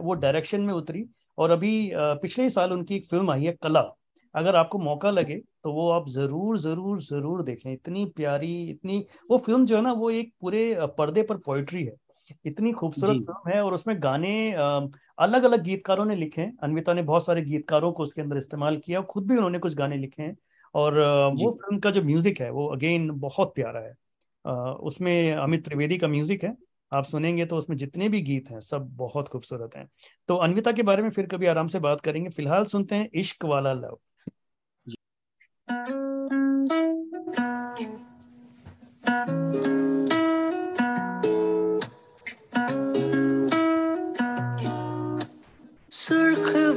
वो 0.02 0.14
डायरेक्शन 0.16 0.62
में 0.62 0.74
उतरी 0.74 1.06
और 1.38 1.52
अभी 1.52 1.92
पिछले 1.96 2.50
साल 2.50 2.74
उनकी 2.74 2.96
एक 2.96 3.06
फ़िल्म 3.10 3.32
आई 3.32 3.44
है 3.44 3.56
कला। 3.64 3.82
अगर 4.36 4.56
आपको 4.56 4.80
मौका 4.80 5.12
लगे 5.12 5.36
तो 5.64 5.72
वो 5.74 5.90
आप 5.92 6.10
ज़रूर 6.10 6.58
ज़रूर 6.60 7.00
ज़रूर 7.02 7.44
देखें। 7.44 7.72
इतनी 7.74 8.06
प्यारी 8.16 8.54
इतनी 8.70 9.06
वो 9.30 9.38
फ़िल्म 9.40 9.66
जो 9.66 9.76
है 9.76 9.82
ना 9.84 9.94
वो 9.94 10.10
एक 10.12 10.34
पूरे 10.42 10.76
पर्दे 10.98 11.24
पर 11.24 11.38
पोइट्री 11.40 11.84
है। 11.84 11.96
इतनी 12.46 12.72
खूबसूरत 12.74 13.18
फ़िल्म 13.20 13.52
है 13.52 13.62
और 13.64 13.74
उसमें 13.74 13.96
गाने 14.04 14.52
अलग 14.54 15.44
अलग 15.44 15.64
गीतकारों 15.64 16.06
ने 16.06 16.16
लिखे 16.16 16.42
हैं। 16.42 16.56
अनविता 16.64 16.94
ने 16.94 17.02
बहुत 17.04 17.26
सारे 17.26 17.42
गीतकारों 17.44 17.92
को 17.92 18.04
उसके 18.04 18.22
अंदर 18.22 18.38
इस्तेमाल 18.38 18.78
किया 18.78 19.00
और 19.00 19.06
खुद 19.06 19.28
भी 19.28 19.36
उन्होंने 19.36 19.60
कुछ 19.60 19.76
गाने 19.76 19.98
लिखे 19.98 20.24
हैं। 20.24 20.36
और 20.76 20.98
वो 21.36 21.52
फ़िल्म 21.54 21.80
का 21.80 21.92
जो 21.92 22.02
म्यूज़िक 22.04 22.40
है 22.42 22.50
वो 22.52 22.66
अगेन 22.70 23.10
बहुत 23.20 23.54
प्यारा 23.56 23.80
है। 23.80 23.94
उसमें 24.82 25.32
अमित 25.34 25.64
त्रिवेदी 25.66 25.98
का 25.98 26.08
म्यूज़िक 26.08 26.44
है। 26.44 26.56
आप 26.92 27.04
सुनेंगे 27.06 27.46
तो 27.46 27.58
उसमें 27.58 27.76
जितने 27.78 28.10
भी 28.10 28.22
गीत 28.24 28.50
हैं 28.52 28.60
सब 28.62 28.90
बहुत 28.98 29.28
खूबसूरत 29.30 29.76
हैं। 29.76 29.88
तो 30.30 30.36
अनविता 30.38 30.72
के 30.72 30.84
बारे 30.84 31.04
में 31.04 31.10
फिर 31.12 31.26
कभी 31.28 31.46
आराम 31.48 31.68
से 31.68 31.80
बात 31.82 32.02
करेंगे। 32.02 32.30
फ़िलहाल 32.32 32.66
सुनते 32.68 32.96
हैं 32.96 33.10
इश्क 33.16 33.46
वाला 33.46 33.74
लव। 33.76 33.98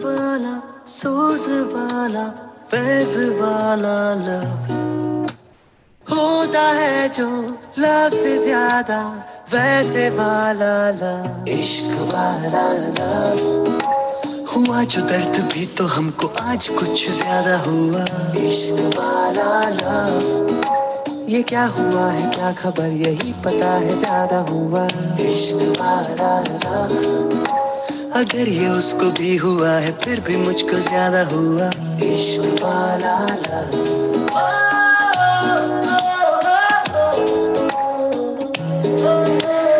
वाला 0.08 0.56
सोज 0.90 1.46
वाला, 1.72 2.26
फैज 2.70 3.16
वाला 3.40 3.98
लव 4.16 4.76
होता 6.06 6.62
है 6.72 7.08
जो 7.08 7.28
लव 7.78 8.16
से 8.16 8.36
ज़्यादा, 8.38 9.00
वैसे 9.52 10.08
वाला 10.10 10.76
लव 10.92 11.48
इश्क 11.50 11.92
वाला 12.12 12.66
लव 12.98 13.36
हुआ 14.48 14.82
जो 14.84 15.00
दर्द 15.02 15.40
भी 15.52 15.66
तो 15.78 15.84
हमको 15.86 16.26
आज 16.42 16.68
कुछ 16.70 17.08
ज़्यादा 17.10 17.58
हुआ। 17.60 18.04
इश्क 18.38 18.80
वाला 18.96 19.52
लव 19.70 21.26
ये 21.28 21.42
क्या 21.42 21.64
हुआ 21.68 22.06
है, 22.06 22.30
क्या 22.34 22.52
खबर, 22.60 22.86
यही 22.98 23.32
पता 23.44 23.72
है, 23.72 23.96
ज़्यादा 23.98 24.38
हुआ। 24.50 24.86
इश्क 25.20 25.80
वाला 25.80 26.38
लव 26.40 27.57
अगर 28.18 28.48
ये 28.48 28.68
उसको 28.68 29.10
भी 29.18 29.34
हुआ 29.36 29.70
है 29.72 29.90
फिर 30.02 30.20
भी 30.20 30.36
मुझको 30.36 30.78
ज़्यादा 30.86 31.20
हुआ। 31.32 31.66
इश्क 32.04 32.46
वाला 32.62 33.12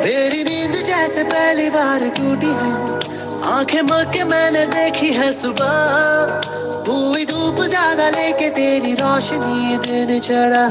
मेरी 0.05 0.45
नींद 0.45 0.75
जैसे 0.87 1.25
पहली 1.25 1.69
बार 1.71 2.09
टूटी 2.19 2.53
है। 2.61 2.73
आँखें 3.55 3.83
मल 3.83 4.05
के 4.15 4.25
मैंने 4.25 4.65
देखी 4.67 5.13
है 5.15 5.33
सुबह। 5.33 5.75
हुई 6.89 7.25
धूप 7.27 7.65
ज़्यादा 7.65 8.09
लेके 8.11 8.51
तेरी 8.51 8.95
रोशनी 9.03 9.77
दिन 9.87 10.19
चढ़ा। 10.21 10.65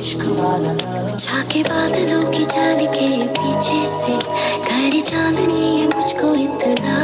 इश्क 0.00 0.24
वाला 0.40 0.72
झाके 1.16 1.62
बादलों 1.62 2.22
की 2.30 2.44
जाली 2.44 2.86
के 2.86 3.08
पीछे 3.34 3.86
से 3.88 4.16
घड़ी 4.62 5.00
चांदनी 5.02 5.81
मुझको 6.12 6.30
इतना, 6.36 6.94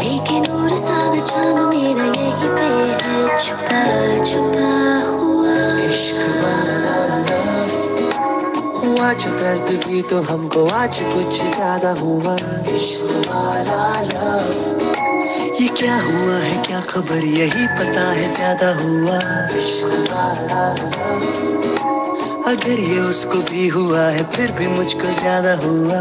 लेकिन 0.00 0.44
और 0.52 0.70
चाँद 1.20 1.74
मेरा 1.74 2.06
यही 2.16 2.48
पे 2.48 2.68
है। 3.04 3.38
छुपा 3.38 3.80
छुपा 4.24 4.70
हुआ। 5.08 5.56
हुआ 8.78 9.12
जो 9.14 9.30
दर्द 9.38 9.68
भी 9.86 10.00
तो 10.02 10.22
हमको 10.22 10.64
आज 10.74 11.00
कुछ 11.04 11.42
ज़्यादा 11.54 11.90
हुआ। 12.00 12.36
ये 15.60 15.68
क्या 15.76 15.96
हुआ 15.98 16.36
है, 16.36 16.62
क्या 16.62 16.80
खबर, 16.90 17.24
यही 17.36 17.66
पता 17.76 18.10
है, 18.10 18.34
ज़्यादा 18.36 18.70
हुआ। 18.80 19.18
अगर 22.48 22.80
ये 22.80 22.98
उसको 23.00 23.38
भी 23.50 23.66
हुआ 23.68 24.02
है 24.02 24.22
फिर 24.32 24.52
भी 24.58 24.66
मुझको 24.68 25.08
ज़्यादा 25.14 25.54
हुआ। 25.64 26.00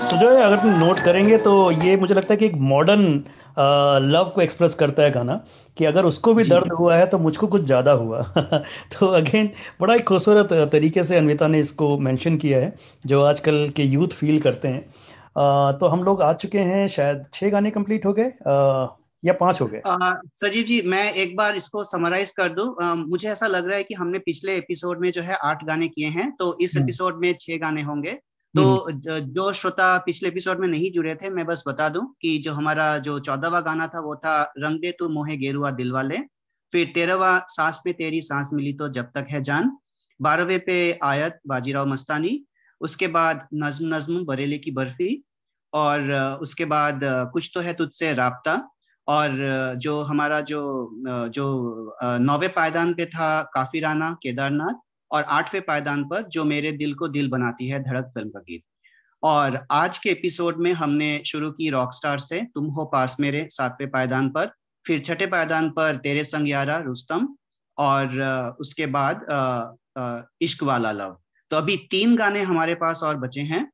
सुजय 0.00 0.42
अगर 0.42 0.56
तुम 0.56 0.70
नोट 0.78 0.98
करेंगे 0.98 1.38
तो 1.38 1.54
ये 1.84 1.96
मुझे 1.96 2.14
लगता 2.14 2.32
है 2.32 2.36
कि 2.36 2.46
एक 2.46 2.54
मॉडर्न 2.72 3.04
लव 4.04 4.32
को 4.34 4.40
एक्सप्रेस 4.40 4.74
करता 4.74 5.02
है 5.02 5.10
गाना 5.10 5.40
कि 5.76 5.84
अगर 5.84 6.04
उसको 6.04 6.34
भी 6.34 6.44
दर्द 6.44 6.72
हुआ 6.72 6.96
है 6.96 7.06
तो 7.06 7.18
मुझको 7.18 7.46
कुछ 7.46 7.64
ज़्यादा 7.64 7.92
हुआ। 7.94 8.20
तो 8.92 9.06
अगेन 9.08 9.50
बड़ा 9.80 9.94
ही 9.94 10.00
खूबसूरत 10.02 10.52
तरीके 10.72 11.02
से 11.02 11.16
अनविता 11.16 11.46
ने 11.46 11.60
इसको 11.60 11.96
मेंशन 12.00 12.36
किया 12.36 12.58
है 12.58 12.72
जो 13.04 13.22
आजकल 13.24 13.68
के 13.76 13.82
यूथ 13.84 14.08
फील 14.14 14.38
करते 14.40 14.68
हैं। 14.68 14.84
आ, 15.38 15.72
तो 15.72 15.86
हम 15.86 16.04
लोग 16.04 16.22
आ 16.22 16.32
चुके 16.34 16.58
हैं 16.70 16.86
शायद 16.90 17.24
छह 17.32 17.50
गाने 17.50 17.70
कंप्लीट 17.70 18.06
हो 18.06 18.12
गए। 18.12 18.30
या 19.24 19.32
पाँच 19.32 19.60
हो 19.60 19.66
गए? 19.66 19.82
सजीव 20.34 20.64
जी 20.64 20.80
मैं 20.82 21.12
एक 21.12 21.36
बार 21.36 21.56
इसको 21.56 21.84
समराइज 21.84 22.30
कर 22.30 22.48
दूँ। 22.48 22.94
मुझे 22.96 23.28
ऐसा 23.28 23.46
लग 23.46 23.66
रहा 23.66 23.76
है 23.76 23.82
कि 23.82 23.94
हमने 23.94 24.18
पिछले 24.18 24.56
एपिसोड 24.56 25.00
में 25.00 25.10
जो 25.12 25.22
है 25.22 25.36
आठ 25.36 25.64
गाने 25.64 25.88
किए 25.88 26.08
हैं 26.08 26.30
तो 26.32 26.56
इस 26.60 26.76
एपिसोड 26.76 27.12
हम्म। 27.12 27.22
में 27.22 27.36
छह 27.40 27.56
गाने 27.56 27.82
होंगे। 27.82 28.12
तो 28.54 28.62
हम्म। 28.86 29.18
जो 29.32 29.52
श्रोता 29.52 29.96
पिछले 29.98 30.28
एपिसोड 30.28 30.60
में 30.60 30.68
नहीं 30.68 30.90
जुड़े 30.92 31.14
थे 31.14 31.30
मैं 31.30 31.46
बस 31.46 31.64
बता 31.68 31.88
दूँ 31.88 32.06
कि 32.22 32.36
जो 32.38 32.52
हमारा 32.52 32.86
जो 32.98 33.18
चौदहवा 33.20 33.60
गाना 33.60 33.86
था 33.86 34.00
वो 34.00 34.14
था 34.16 34.42
रंग 34.58 34.80
दे 34.80 34.92
तू 34.98 35.08
मोहे 35.08 35.36
गेरुआ 35.36 35.70
दिल 35.70 35.92
वाले। 35.92 36.18
फिर 36.72 36.92
तेरहवा 36.94 37.38
सांस 37.48 37.80
पे 37.84 37.92
तेरी 37.92 38.22
सांस 38.22 38.50
मिली 38.52 38.72
तो 38.72 38.88
जब 38.88 39.10
तक 39.14 39.26
है 39.30 39.42
जान। 39.42 39.76
बारहवें 40.20 40.58
पे 40.60 40.98
आयत 41.02 41.38
बाजीराव 41.46 41.86
मस्तानी। 41.86 42.44
उसके 42.80 43.06
बाद 43.08 43.46
नज्म 43.54 43.94
नज्म 43.94 44.24
बरेली 44.24 44.58
की 44.58 44.70
बर्फ़ी। 44.70 45.22
और 45.72 46.12
उसके 46.42 46.64
बाद 46.64 47.00
कुछ 47.32 47.50
तो 47.54 47.60
है 47.60 47.72
तुझसे 47.74 48.12
राबता। 48.14 48.52
और 49.08 49.74
जो 49.78 50.02
हमारा 50.02 50.40
जो 50.40 50.60
जो 51.34 51.46
नौवे 52.20 52.48
पायदान 52.48 52.92
पे 52.94 53.06
था 53.06 53.30
काफिराना 53.54 54.10
केदारनाथ 54.22 54.80
और 55.10 55.22
आठवें 55.30 55.62
पायदान 55.62 56.04
पर 56.04 56.22
जो 56.28 56.44
मेरे 56.44 56.72
दिल 56.72 56.94
को 56.94 57.08
दिल 57.08 57.28
बनाती 57.30 57.68
है 57.68 57.82
धड़क 57.82 58.10
फ़िल्म 58.14 58.28
का 58.28 58.40
गीत। 58.40 58.62
और 59.22 59.58
आज 59.70 59.98
के 59.98 60.10
एपिसोड 60.10 60.56
में 60.56 60.72
हमने 60.72 61.10
शुरू 61.26 61.50
की 61.50 61.70
रॉक 61.70 61.94
स्टार 61.94 62.18
से, 62.18 62.40
तुम 62.44 62.66
हो 62.66 62.84
पास 62.84 63.16
मेरे, 63.20 63.46
सातवें 63.50 63.90
पायदान 63.90 64.28
पर, 64.28 64.50
फिर 64.84 65.00
छठे 65.00 65.26
पायदान 65.26 65.70
पर 65.70 65.96
तेरे 65.96 66.24
संग 66.24 66.48
यारा, 66.48 66.78
रुस्तम, 66.78 67.28
और 67.78 68.56
उसके 68.60 68.86
बाद 68.88 69.26
इश्क 70.42 70.62
वाला 70.62 70.92
लव। 70.92 71.16
तो 71.50 71.56
अभी 71.56 71.76
तीन 71.90 72.16
गाने 72.16 72.42
हमारे 72.42 72.74
पास 72.74 73.02
और 73.02 73.16
बचे 73.16 73.40
हैं। 73.42 73.66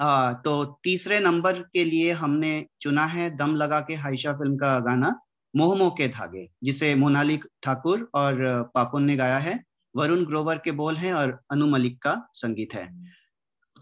तो 0.00 0.64
तीसरे 0.84 1.18
नंबर 1.20 1.58
के 1.72 1.84
लिए 1.84 2.12
हमने 2.12 2.52
चुना 2.80 3.04
है 3.06 3.28
दम 3.36 3.54
लगा 3.54 3.80
के 3.80 3.94
हाइशा 3.94 4.32
फ़िल्म 4.32 4.56
का 4.56 4.78
गाना, 4.80 5.14
मोह 5.54 5.74
मोह 5.78 5.90
के 5.90 6.08
धागे, 6.08 6.46
जिसे 6.64 6.94
मोनाली 6.94 7.36
ठाकुर 7.62 8.08
और 8.14 8.70
पापुन 8.74 9.04
ने 9.04 9.16
गाया 9.16 9.38
है। 9.38 9.58
वरुण 9.94 10.24
ग्रोवर 10.24 10.58
के 10.64 10.72
बोल 10.72 10.96
हैं 10.96 11.12
और 11.14 11.38
अनु 11.52 11.66
मलिक 11.66 11.98
का 12.02 12.14
संगीत 12.34 12.74
है। 12.74 12.86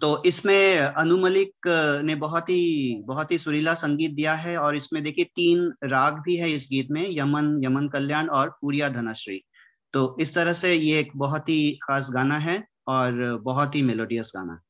तो 0.00 0.22
इसमें 0.26 0.78
अनु 0.78 1.16
मलिक 1.18 1.66
ने 2.04 2.14
बहुत 2.14 2.50
ही 2.50 3.02
बहुत 3.06 3.32
ही 3.32 3.38
सुरीला 3.38 3.74
संगीत 3.74 4.12
दिया 4.14 4.34
है 4.34 4.56
और 4.56 4.76
इसमें 4.76 5.02
देखिए 5.02 5.24
तीन 5.36 5.72
राग 5.84 6.22
भी 6.24 6.36
है 6.36 6.50
इस 6.50 6.68
गीत 6.72 6.90
में, 6.90 7.06
यमन 7.10 7.60
यमन 7.64 7.88
कल्याण 7.88 8.28
और 8.28 8.50
पूरिया 8.60 8.88
धनाश्री। 8.88 9.40
तो 9.94 10.16
इस 10.20 10.34
तरह 10.34 10.52
से 10.52 10.74
ये 10.74 10.98
एक 11.00 11.10
बहुत 11.16 11.48
ही 11.48 11.70
खास 11.82 12.10
गाना 12.14 12.38
है 12.38 12.62
और 12.88 13.38
बहुत 13.44 13.74
ही 13.76 13.82
मेलोडियस 13.82 14.32
गाना। 14.36 14.60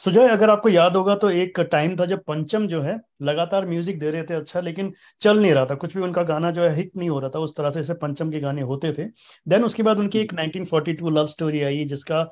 सुजय 0.00 0.28
अगर 0.28 0.50
आपको 0.50 0.68
याद 0.68 0.96
होगा 0.96 1.14
तो 1.16 1.28
एक 1.30 1.60
टाइम 1.62 1.96
था 1.96 2.04
जब 2.06 2.22
पंचम 2.24 2.66
जो 2.68 2.80
है, 2.82 2.98
लगातार 3.22 3.66
म्यूज़िक 3.66 3.98
दे 3.98 4.10
रहे 4.10 4.22
थे 4.22 4.34
अच्छा 4.34 4.60
लेकिन 4.60 4.92
चल 5.22 5.38
नहीं 5.40 5.52
रहा 5.52 5.66
था। 5.66 5.74
कुछ 5.74 5.96
भी 5.96 6.02
उनका 6.02 6.22
गाना 6.22 6.50
जो 6.50 6.62
है 6.62 6.74
हिट 6.76 6.90
नहीं 6.96 7.08
हो 7.10 7.18
रहा 7.20 7.30
था, 7.30 7.38
उस 7.38 7.56
तरह 7.56 7.70
से 7.70 7.80
जैसे 7.80 7.94
पंचम 7.96 8.30
के 8.30 8.40
गाने 8.40 8.62
होते 8.62 8.92
थे। 8.92 9.04
देन 9.46 9.64
उसके 9.64 9.82
बाद 9.82 9.98
उनकी 9.98 10.18
एक 10.18 10.32
1942 10.34 11.10
लव 11.12 11.26
स्टोरी 11.26 11.62
आई, 11.62 11.84
जिसका 11.84 12.24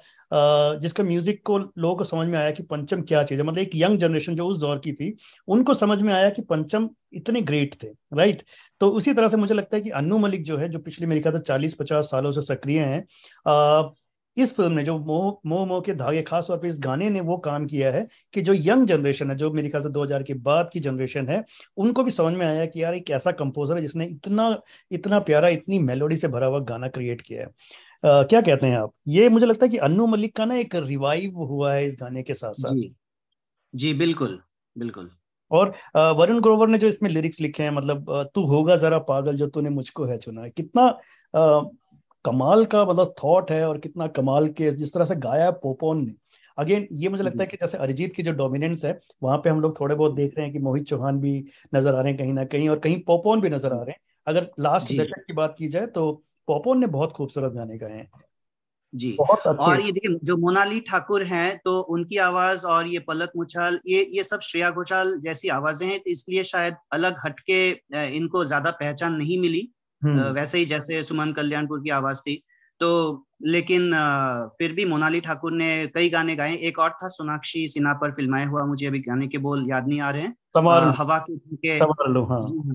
जिसका 0.80 1.04
म्यूज़िक 1.04 1.42
को 1.46 1.58
लोगों 1.58 1.94
को 1.96 2.04
समझ 2.04 2.26
में 2.28 2.38
आया 2.38 2.50
कि 2.50 2.62
पंचम 2.64 3.02
क्या 3.02 3.22
चीज़ 3.24 3.40
है। 3.40 3.46
मतलब 3.46 3.58
एक 3.58 3.70
यंग 3.74 3.98
जनरेशन 3.98 4.34
जो 4.36 4.46
उस 4.46 4.58
दौर 4.58 4.78
की 4.78 4.92
थी, 4.92 5.16
उनको 5.48 5.74
समझ 5.74 6.00
में 6.02 6.12
आया 6.12 6.30
कि 6.30 6.42
पंचम 6.44 6.88
इतने 7.14 7.40
ग्रेट 7.42 7.74
थे 7.82 7.88
राइट 8.14 8.42
तो 8.80 8.88
उसी 8.90 9.12
तरह 9.14 9.28
से 9.28 9.36
मुझे 9.36 9.54
लगता 9.54 9.76
है 9.76 9.82
कि 9.82 9.90
अन्नू 9.92 10.18
मलिक 10.18 10.42
जो 10.44 10.56
है, 10.56 10.68
जो 10.68 10.78
पिछले 10.78 11.06
मेरे 11.06 11.20
ख्याल 11.20 11.38
चालीस 11.40 11.74
पचास 11.74 12.04
सालों 12.06 12.32
से 12.32 12.42
सक्रिय 12.44 12.80
हैं 12.80 13.04
इस 14.36 14.54
फ़िल्म 14.56 14.72
ने 14.72 14.82
जो 14.84 14.98
मोह 14.98 15.36
मोह 15.46 15.64
मोह 15.66 15.80
के 15.80 15.94
धागे 15.94 16.22
खास 16.22 16.46
तौर 16.48 16.58
पर 16.58 16.66
इस 16.66 16.76
गाने 16.80 17.10
ने 17.10 17.20
वो 17.20 17.36
काम 17.38 17.66
किया 17.66 17.90
है 17.92 18.06
कि 18.34 18.42
जो 18.42 18.54
यंग 18.56 18.86
जनरेशन 18.86 19.30
है 19.30 19.36
जो 19.36 19.50
मेरे 19.52 19.68
ख्याल 19.68 19.82
से 19.82 19.88
2000 19.88 20.22
के 20.22 20.34
बाद 20.34 20.70
की 20.72 20.80
जनरेशन 20.80 21.28
है 21.28 21.44
उनको 21.76 22.04
भी 22.04 22.10
समझ 22.10 22.32
में 22.34 22.46
आया 22.46 22.66
कि 22.66 22.82
यार 22.82 22.94
एक 22.94 23.10
ऐसा 23.10 23.32
कंपोजर 23.32 23.76
है 23.76 23.82
जिसने 23.82 24.06
इतना 24.06 24.56
इतना 24.90 25.20
प्यारा 25.20 25.48
इतनी 25.48 25.78
मेलोडी 25.78 26.16
से 26.16 26.28
भरा 26.28 26.46
हुआ 26.46 26.58
गाना 26.64 26.88
क्रिएट 26.88 27.20
किया 27.20 27.40
है। 27.40 27.46
आ, 28.04 28.22
क्या 28.22 28.40
कहते 28.40 28.66
हैं 28.66 28.78
आप? 28.78 28.92
ये 29.08 29.28
मुझे 29.28 29.46
लगता 29.46 29.66
है 29.66 29.70
कि 29.70 29.76
अन्नू 29.78 30.06
मलिक 30.06 30.36
का 30.36 30.44
ना 30.44 30.54
एक 30.54 30.74
रिवाइव 30.76 31.38
हुआ 31.44 31.72
है 31.74 31.86
इस 31.86 31.96
गाने 32.00 32.22
के 32.22 32.34
साथ 32.34 32.54
साथ 32.54 32.74
जी। 32.74 32.94
जी 33.74 33.94
बिल्कुल 33.94 34.40
बिल्कुल। 34.76 35.10
और 35.50 35.72
वरुण 35.96 36.40
ग्रोवर 36.40 36.68
ने 36.68 36.78
जो 36.78 36.88
इसमें 36.88 37.08
लिरिक्स 37.10 37.40
लिखे 37.40 37.62
हैं 37.62 37.70
मतलब 37.70 38.30
तू 38.34 38.44
होगा 38.46 38.76
जरा 38.76 38.98
पागल 38.98 39.36
जो 39.36 39.46
तूने 39.46 39.70
मुझको 39.70 40.04
है 40.04 40.16
चुना 40.18 40.42
है 40.42 40.50
कितना 40.50 40.86
कमाल 42.24 42.64
का 42.66 42.84
मतलब 42.84 43.14
थॉट 43.18 43.50
है 43.50 43.66
और 43.68 43.78
कितना 43.78 44.06
कमाल 44.10 44.48
के 44.52 44.70
जिस 44.72 44.92
तरह 44.94 45.04
से 45.04 45.16
गाया 45.18 45.44
है 45.44 45.52
पोपोन 45.62 46.04
ने। 46.06 46.14
अगेन 46.58 46.86
ये 46.94 47.08
मुझे 47.08 47.22
लगता 47.24 47.42
है 47.42 47.46
कि 47.46 47.56
जैसे 47.56 47.78
अरिजीत 47.78 48.14
की 48.16 48.22
जो 48.22 48.32
डोमिनेंस 48.32 48.84
है 48.84 48.98
वहाँ 49.22 49.38
पे 49.38 49.50
हम 49.50 49.60
लोग 49.60 49.78
थोड़े 49.80 49.94
बहुत 49.94 50.14
देख 50.14 50.34
रहे 50.36 50.46
हैं 50.46 50.52
कि 50.52 50.58
मोहित 50.60 50.86
चौहान 50.86 51.18
भी 51.20 51.32
नज़र 51.74 51.94
आ 51.94 52.00
रहे 52.00 52.12
हैं 52.12 52.18
कहीं 52.18 52.32
ना 52.32 52.44
कहीं 52.46 52.68
और 52.68 52.78
कहीं 52.78 53.00
पोपोन 53.04 53.40
भी 53.40 53.48
नज़र 53.50 53.72
आ 53.72 53.76
रहे 53.76 53.90
हैं। 53.90 54.00
अगर 54.26 54.50
लास्ट 54.60 54.92
दशक 54.92 55.24
की 55.26 55.32
बात 55.32 55.54
की 55.58 55.68
जाए 55.68 55.86
तो 55.88 56.10
पोपोन 56.48 56.78
ने 56.80 56.86
बहुत 56.88 57.12
खूबसूरत 57.12 57.52
गाने 57.52 57.78
गाए 57.78 57.92
हैं। 57.92 58.08
जी। 58.94 59.12
बहुत 59.12 59.46
और 59.48 59.80
ये 59.80 59.92
देखिए 59.92 60.18
जो 60.24 60.36
मोनाली 60.36 60.80
ठाकुर 60.80 61.22
हैं 61.24 61.56
तो 61.58 61.78
उनकी 61.90 62.16
आवाज़ 62.20 62.66
और 62.66 62.86
ये 62.88 62.98
पलक 62.98 63.32
मुछाल 63.36 63.78
ये 63.86 64.02
ये 64.12 64.22
सब 64.24 64.40
श्रेया 64.40 64.70
घोषाल 64.72 65.18
जैसी 65.20 65.48
आवाज़ें 65.50 65.86
हैं 65.88 65.98
तो 65.98 66.10
इसलिए 66.10 66.44
शायद 66.44 66.76
अलग 66.92 67.16
हटके 67.24 67.58
इनको 68.16 68.44
ज़्यादा 68.44 68.70
पहचान 68.72 69.14
नहीं 69.14 69.38
मिली। 69.40 69.68
वैसे 70.04 70.58
ही 70.58 70.64
जैसे 70.64 71.02
सुमन 71.02 71.32
कल्याणपुर 71.32 71.80
की 71.80 71.90
आवाज़ 71.90 72.20
थी। 72.20 72.42
तो 72.80 72.88
लेकिन 73.42 73.92
फिर 74.58 74.72
भी 74.72 74.84
मोनाली 74.84 75.20
ठाकुर 75.20 75.52
ने 75.52 75.86
कई 75.86 76.08
गाने 76.08 76.36
गाए। 76.36 76.56
एक 76.56 76.78
और 76.78 76.90
था 76.90 77.08
सोनाक्षी 77.08 77.68
सिन्हा 77.68 77.92
पर 77.92 78.10
फिल्माया 78.10 78.46
हुआ 78.46 78.64
मुझे 78.64 78.86
अभी 78.86 78.98
गाने 78.98 79.28
के 79.28 79.38
बोल 79.38 79.68
याद 79.70 79.88
नहीं 79.88 80.00
आ 80.00 80.10
रहे 80.10 80.22
हैं। 80.22 80.36
हवा 80.96 81.18
के 81.30 81.70
हाँ। 82.24 82.74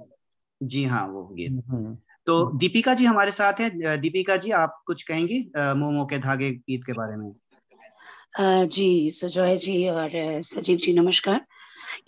जी 0.63 0.83
हाँ। 0.85 1.07
वो 1.07 1.23
गीत 1.23 1.51
हम्म, 1.51 1.63
हम्म। 1.69 1.97
तो 2.25 2.57
दीपिका 2.57 2.93
जी 2.93 3.05
हमारे 3.05 3.31
साथ 3.31 3.53
है। 3.59 3.97
दीपिका 3.97 4.35
जी 4.35 4.51
आप 4.51 4.81
कुछ 4.87 5.03
कहेंगी 5.03 5.39
मोमो 5.57 6.05
के 6.05 6.17
धागे 6.17 6.51
गीत 6.51 6.81
के 6.85 6.93
बारे 6.93 7.15
में? 7.15 7.31
जी 8.67 9.09
सुजॉय 9.11 9.57
जी 9.57 9.87
और 9.89 10.09
सजीव 10.41 10.77
जी 10.77 10.93
नमस्कार। 10.93 11.45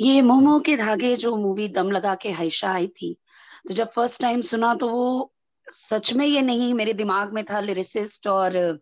ये 0.02 0.22
मोमो 0.22 0.60
के 0.60 0.78
धागे 0.78 1.16
जो 1.16 1.36
मूवी 1.38 1.68
दम 1.68 1.92
लगा 1.92 2.16
के 2.16 2.30
हैशा 2.30 2.72
आई 2.72 2.88
थी 2.88 3.18
तो 3.66 3.74
जब 3.74 3.90
फ़र्स्ट 3.92 4.22
टाइम 4.22 4.42
सुना 4.42 4.74
तो 4.76 4.90
वो 4.90 5.32
सच 5.68 6.14
में 6.14 6.26
ये 6.26 6.42
नहीं 6.42 6.74
मेरे 6.74 6.94
दिमाग 6.94 7.34
में 7.34 7.44
था 7.46 7.60
लिरिसिस्ट 7.60 8.28
और 8.28 8.80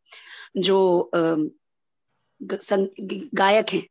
जो 0.57 1.11
गायक 3.35 3.69
हैं 3.69 3.83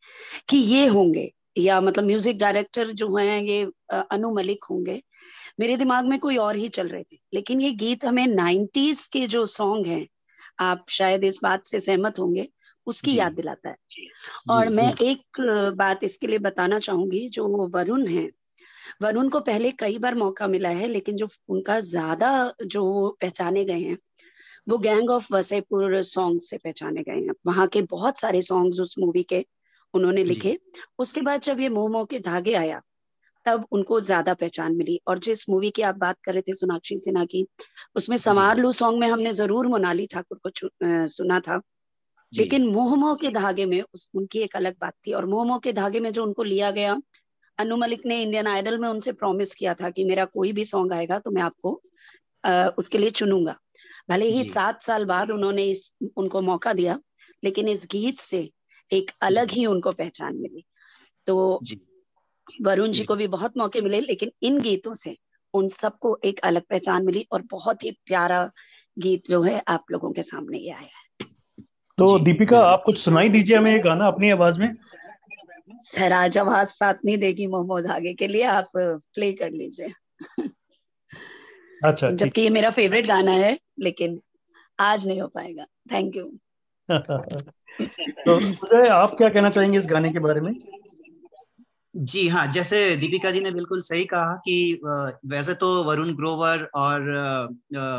कि 0.49 0.57
ये 0.57 0.87
होंगे 0.87 1.31
या 1.59 1.81
मतलब 1.81 2.05
म्यूज़िक 2.05 2.39
डायरेक्टर 2.39 2.91
जो 2.93 3.15
हैं 3.17 3.41
ये 3.43 3.63
अनु 3.93 4.31
मलिक 4.35 4.65
होंगे। 4.65 5.03
मेरे 5.61 5.77
दिमाग 5.77 6.05
में 6.05 6.19
कोई 6.19 6.37
और 6.37 6.57
ही 6.57 6.69
चल 6.69 6.89
रहे 6.89 7.03
थे। 7.03 7.19
लेकिन 7.35 7.61
ये 7.61 7.71
गीत 7.73 8.05
हमें 8.05 8.27
नाइन्टीज 8.27 9.07
के 9.09 9.27
जो 9.27 9.45
सॉन्ग 9.47 9.87
हैं 9.87 10.07
आप 10.61 10.85
शायद 10.91 11.25
इस 11.25 11.39
बात 11.43 11.65
से 11.67 11.81
सहमत 11.81 12.19
होंगे 12.19 12.49
उसकी 12.87 13.15
याद 13.15 13.33
दिलाता 13.33 13.69
है। 13.69 13.77
और 14.51 14.69
मैं 14.69 14.93
एक 15.03 15.41
बात 15.77 16.05
इसके 16.05 16.27
लिए 16.27 16.39
बताना 16.39 16.79
चाहूँगी 16.79 17.29
जो 17.29 17.47
वरुण 17.69 18.07
है 18.07 18.29
वरुण 19.03 19.29
को 19.29 19.41
पहले 19.43 19.71
कई 19.79 19.99
बार 19.99 20.15
मौका 20.15 20.47
मिला 20.47 20.69
है 20.71 20.87
लेकिन 20.89 21.17
जो 21.17 21.29
उनका 21.49 21.79
ज़्यादा 21.81 22.31
जो 22.67 22.85
पहचाने 23.21 23.65
गए 23.65 23.81
हैं 23.81 23.97
वो 24.69 24.79
गैंग 24.79 25.11
ऑफ़ 25.11 25.33
वसईपुर 25.35 26.03
सॉन्ग 26.05 26.41
से 26.43 26.57
पहचाने 26.59 27.03
गए 27.03 27.21
हैं। 27.21 27.35
वहाँ 27.47 27.67
के 27.69 27.83
बहुत 27.91 28.19
सारे 28.19 28.43
सॉन्ग्स 28.43 28.81
उस 28.81 28.95
मूवी 28.99 29.23
के 29.23 29.45
उन्होंने 29.95 30.25
लिखे। 30.25 30.59
उसके 30.99 31.21
बाद 31.21 31.41
जब 31.41 31.61
ये 31.61 31.69
मोमो 31.69 32.05
के 32.05 32.19
धागे 32.21 32.55
आया 32.55 32.81
तब 33.47 33.65
उनको 33.73 34.01
ज़्यादा 34.01 34.35
पहचान 34.35 34.75
मिली। 34.77 34.99
और 35.09 35.19
जिस 35.19 35.49
मूवी 35.51 35.71
की 35.71 35.83
आप 35.83 35.97
बात 35.99 36.17
कर 36.25 36.33
रहे 36.33 36.43
थे 36.43 36.55
सोनाक्षी 36.55 36.99
सिन्हा 36.99 37.25
की 37.25 37.47
उसमें 37.97 38.17
समार 38.17 38.59
लू 38.59 38.73
सॉन्ग 38.73 39.01
में 39.01 39.09
हमने 39.09 39.33
ज़रूर 39.33 39.67
मोनाली 39.67 40.07
ठाकुर 40.07 40.41
को 40.47 41.07
सुना 41.09 41.41
था। 41.41 41.61
लेकिन 42.33 42.67
मोहमो 42.69 43.15
के 43.15 43.31
धागे 43.31 43.65
में 43.67 43.81
उस 43.83 44.11
उनकी 44.15 44.39
एक 44.39 44.57
अलग 44.57 44.75
बात 44.81 44.95
थी। 45.07 45.13
और 45.13 45.27
मोहमो 45.27 45.59
के 45.59 45.73
धागे 45.73 46.01
में 46.01 46.11
जो 46.13 46.25
उनको 46.25 46.43
लिया 46.43 46.71
गया 46.71 46.97
अनु 47.59 47.77
मलिक 47.77 48.07
ने 48.07 48.23
इंडियन 48.23 48.47
आइडल 48.47 48.79
में 48.79 48.89
उनसे 48.89 49.13
प्रॉमिस 49.13 49.55
किया 49.55 49.75
था 49.75 49.91
कि 49.91 50.05
मेरा 50.05 50.25
कोई 50.25 50.53
भी 50.53 50.65
सॉन्ग 50.65 50.93
आएगा 50.93 51.19
तो 51.19 51.31
मैं 51.31 51.43
आपको 51.43 51.81
आ, 52.45 52.69
उसके 52.69 52.99
लिए 52.99 53.11
चुनूँगा। 53.11 53.57
भले 54.11 54.27
ही 54.27 54.45
सात 54.45 54.83
साल 54.83 55.05
बाद 55.05 55.31
उन्होंने 55.31 55.65
इस 55.65 55.93
उनको 56.17 56.41
मौका 56.41 56.73
दिया 56.73 56.99
लेकिन 57.43 57.69
इस 57.69 57.87
गीत 57.91 58.19
से 58.19 58.51
एक 58.93 59.11
अलग 59.23 59.51
ही 59.51 59.67
उनको 59.67 59.93
पहचान 59.93 60.37
मिली। 60.37 60.65
तो 61.27 61.61
वरुण 62.63 62.93
जी 62.93 63.05
को 63.05 63.15
भी 63.17 63.27
बहुत 63.27 63.57
मौके 63.57 63.81
मिले 63.81 64.01
लेकिन 64.01 64.31
इन 64.43 64.61
गीतों 64.61 64.95
से 64.95 65.17
उन 65.55 65.69
सबको 65.69 66.19
एक 66.25 66.41
अलग 66.41 66.63
पहचान 66.63 67.05
मिली 67.07 67.27
और 67.33 67.43
बहुत 67.43 67.85
ही 67.85 67.91
प्यारा 68.07 68.51
गीत 68.99 69.29
जो 69.31 69.43
है 69.43 69.63
आप 69.69 69.85
लोगों 69.91 70.13
के 70.13 70.23
सामने 70.23 70.59
ये 70.59 70.71
आया 70.71 70.81
है। 70.81 71.27
तो 71.99 72.19
दीपिका 72.19 72.61
आप 72.61 72.83
कुछ 72.87 72.99
सुनाई 72.99 73.29
दीजिए 73.29 73.57
हमें 73.57 73.73
ये 73.73 73.79
गाना 73.79 74.07
अपनी 74.07 74.31
आवाज़ 74.31 74.61
में। 74.61 74.75
सहराज 75.81 76.39
आवाज़ 76.39 76.69
साथ 76.69 76.95
नहीं 77.05 77.19
देगी 77.19 77.47
मोहम्मद 77.47 77.87
आगे 77.87 78.15
के 78.15 78.27
लिए 78.27 78.43
आप 78.43 78.69
प्ले 78.77 79.33
कर 79.33 79.51
लीजिए। 79.51 79.93
अच्छा 81.85 82.11
जबकि 82.11 82.41
ये 82.41 82.51
मेरा 82.51 82.71
फेवरेट 82.71 83.07
गाना 83.07 83.31
है 83.31 83.59
लेकिन 83.81 84.21
आज 84.81 85.07
नहीं 85.07 85.21
हो 85.21 85.29
पाएगा। 85.29 85.67
थैंक 85.93 86.17
यू 86.17 86.33
तो 86.91 88.93
आप 88.93 89.15
क्या 89.15 89.29
कहना 89.29 89.51
चाहेंगे 89.51 89.79
इस 89.79 89.87
गाने 89.87 90.13
के 90.13 90.19
बारे 90.19 90.41
में? 90.41 90.59
जी 91.97 92.29
हाँ 92.29 92.47
जैसे 92.47 92.97
दीपिका 92.97 93.31
जी 93.31 93.41
ने 93.41 93.51
बिल्कुल 93.51 93.81
सही 93.81 94.05
कहा 94.05 94.35
कि 94.35 94.81
वैसे 95.27 95.55
तो 95.55 95.85
वरुण 95.85 96.17
ग्रोवर 96.17 96.71
और 96.75 97.01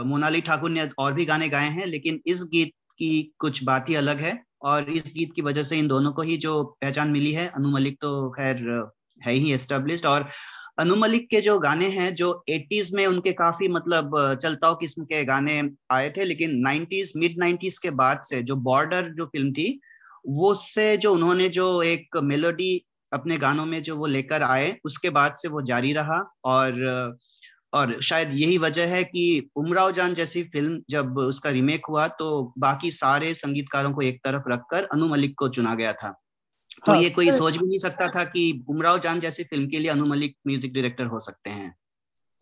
मोनाली 0.05 0.41
ठाकुर 0.41 0.69
ने 0.69 0.89
और 0.97 1.13
भी 1.13 1.25
गाने 1.25 1.49
गाए 1.49 1.69
हैं 1.69 1.85
लेकिन 1.85 2.21
इस 2.25 2.43
गीत 2.43 2.73
की 2.97 3.33
कुछ 3.39 3.63
बात 3.63 3.89
ही 3.89 3.95
अलग 3.95 4.17
है। 4.17 4.43
और 4.61 4.89
इस 4.89 5.13
गीत 5.17 5.31
की 5.35 5.41
वजह 5.41 5.63
से 5.63 5.77
इन 5.79 5.87
दोनों 5.87 6.11
को 6.11 6.21
ही 6.21 6.37
जो 6.37 6.63
पहचान 6.81 7.09
मिली 7.09 7.31
है, 7.31 7.47
अनु 7.47 7.69
मलिक 7.69 7.97
तो 8.01 8.29
खैर, 8.29 8.89
है 9.21 9.33
ही 9.33 9.53
एस्टेब्लिश्ड 9.53 10.05
और 10.05 10.29
अनु 10.79 10.95
मलिक 10.95 11.29
के 11.29 11.41
जो 11.41 11.57
गाने 11.59 11.87
हैं, 11.89 12.13
जो 12.15 12.43
80s 12.49 12.91
में 12.93 13.05
उनके 13.05 13.31
काफ़ी 13.31 13.67
मतलब 13.67 14.37
चलताओ 14.41 14.75
किस्म 14.75 15.03
के 15.03 15.23
गाने 15.25 15.61
आए 15.91 16.09
थे, 16.09 16.23
लेकिन 16.23 16.51
90s 16.67 17.11
मिड 17.15 17.35
90s 17.43 17.77
के 17.77 17.89
बाद 17.89 18.21
से 18.23 18.41
जो 18.43 18.55
बॉर्डर 18.55 19.09
जो 19.17 19.25
फ़िल्म 19.25 19.51
थी, 19.51 19.79
वो 20.27 20.53
से 20.53 20.95
जो 20.97 21.13
उन्होंने 21.13 21.49
जो 21.49 21.81
एक 21.83 22.17
मेलोडी 22.23 22.85
अपने 23.11 23.37
गानों 23.37 23.65
में 23.65 23.81
जो 23.83 23.95
वो 23.95 24.05
लेकर 24.05 24.43
आए, 24.43 24.75
उसके 24.85 25.09
बाद 25.09 25.35
से 25.35 25.47
वो 25.47 25.61
जारी 25.61 25.93
रहा 25.93 26.21
और 26.45 27.17
और 27.73 28.01
शायद 28.01 28.29
यही 28.33 28.57
वजह 28.57 28.87
है 28.87 29.03
कि 29.03 29.49
उमराव 29.55 29.91
जान 29.91 30.13
जैसी 30.13 30.43
फ़िल्म 30.43 30.81
जब 30.89 31.17
उसका 31.17 31.49
रीमेक 31.49 31.85
हुआ 31.89 32.07
तो 32.07 32.53
बाकी 32.57 32.91
सारे 32.91 33.33
संगीतकारों 33.33 33.91
को 33.91 34.01
एक 34.01 34.19
तरफ़ 34.25 34.49
रखकर 34.51 34.83
अनु 34.83 35.07
मलिक 35.07 35.35
को 35.37 35.49
चुना 35.49 35.75
गया 35.75 35.93
था। 35.93 36.09
तो 36.85 36.91
हाँ, 36.91 37.01
ये 37.01 37.09
कोई 37.09 37.31
सोच 37.31 37.57
भी 37.57 37.67
नहीं 37.67 37.79
सकता 37.79 38.07
था 38.07 38.23
कि 38.23 38.65
उमराव 38.69 38.99
जान 38.99 39.19
जैसी 39.19 39.43
फ़िल्म 39.43 39.67
के 39.67 39.79
लिए 39.79 39.91
अनु 39.91 40.05
मलिक 40.05 40.35
म्यूज़िक 40.47 40.73
डायरेक्टर 40.73 41.05
हो 41.05 41.19
सकते 41.19 41.49
हैं। 41.49 41.75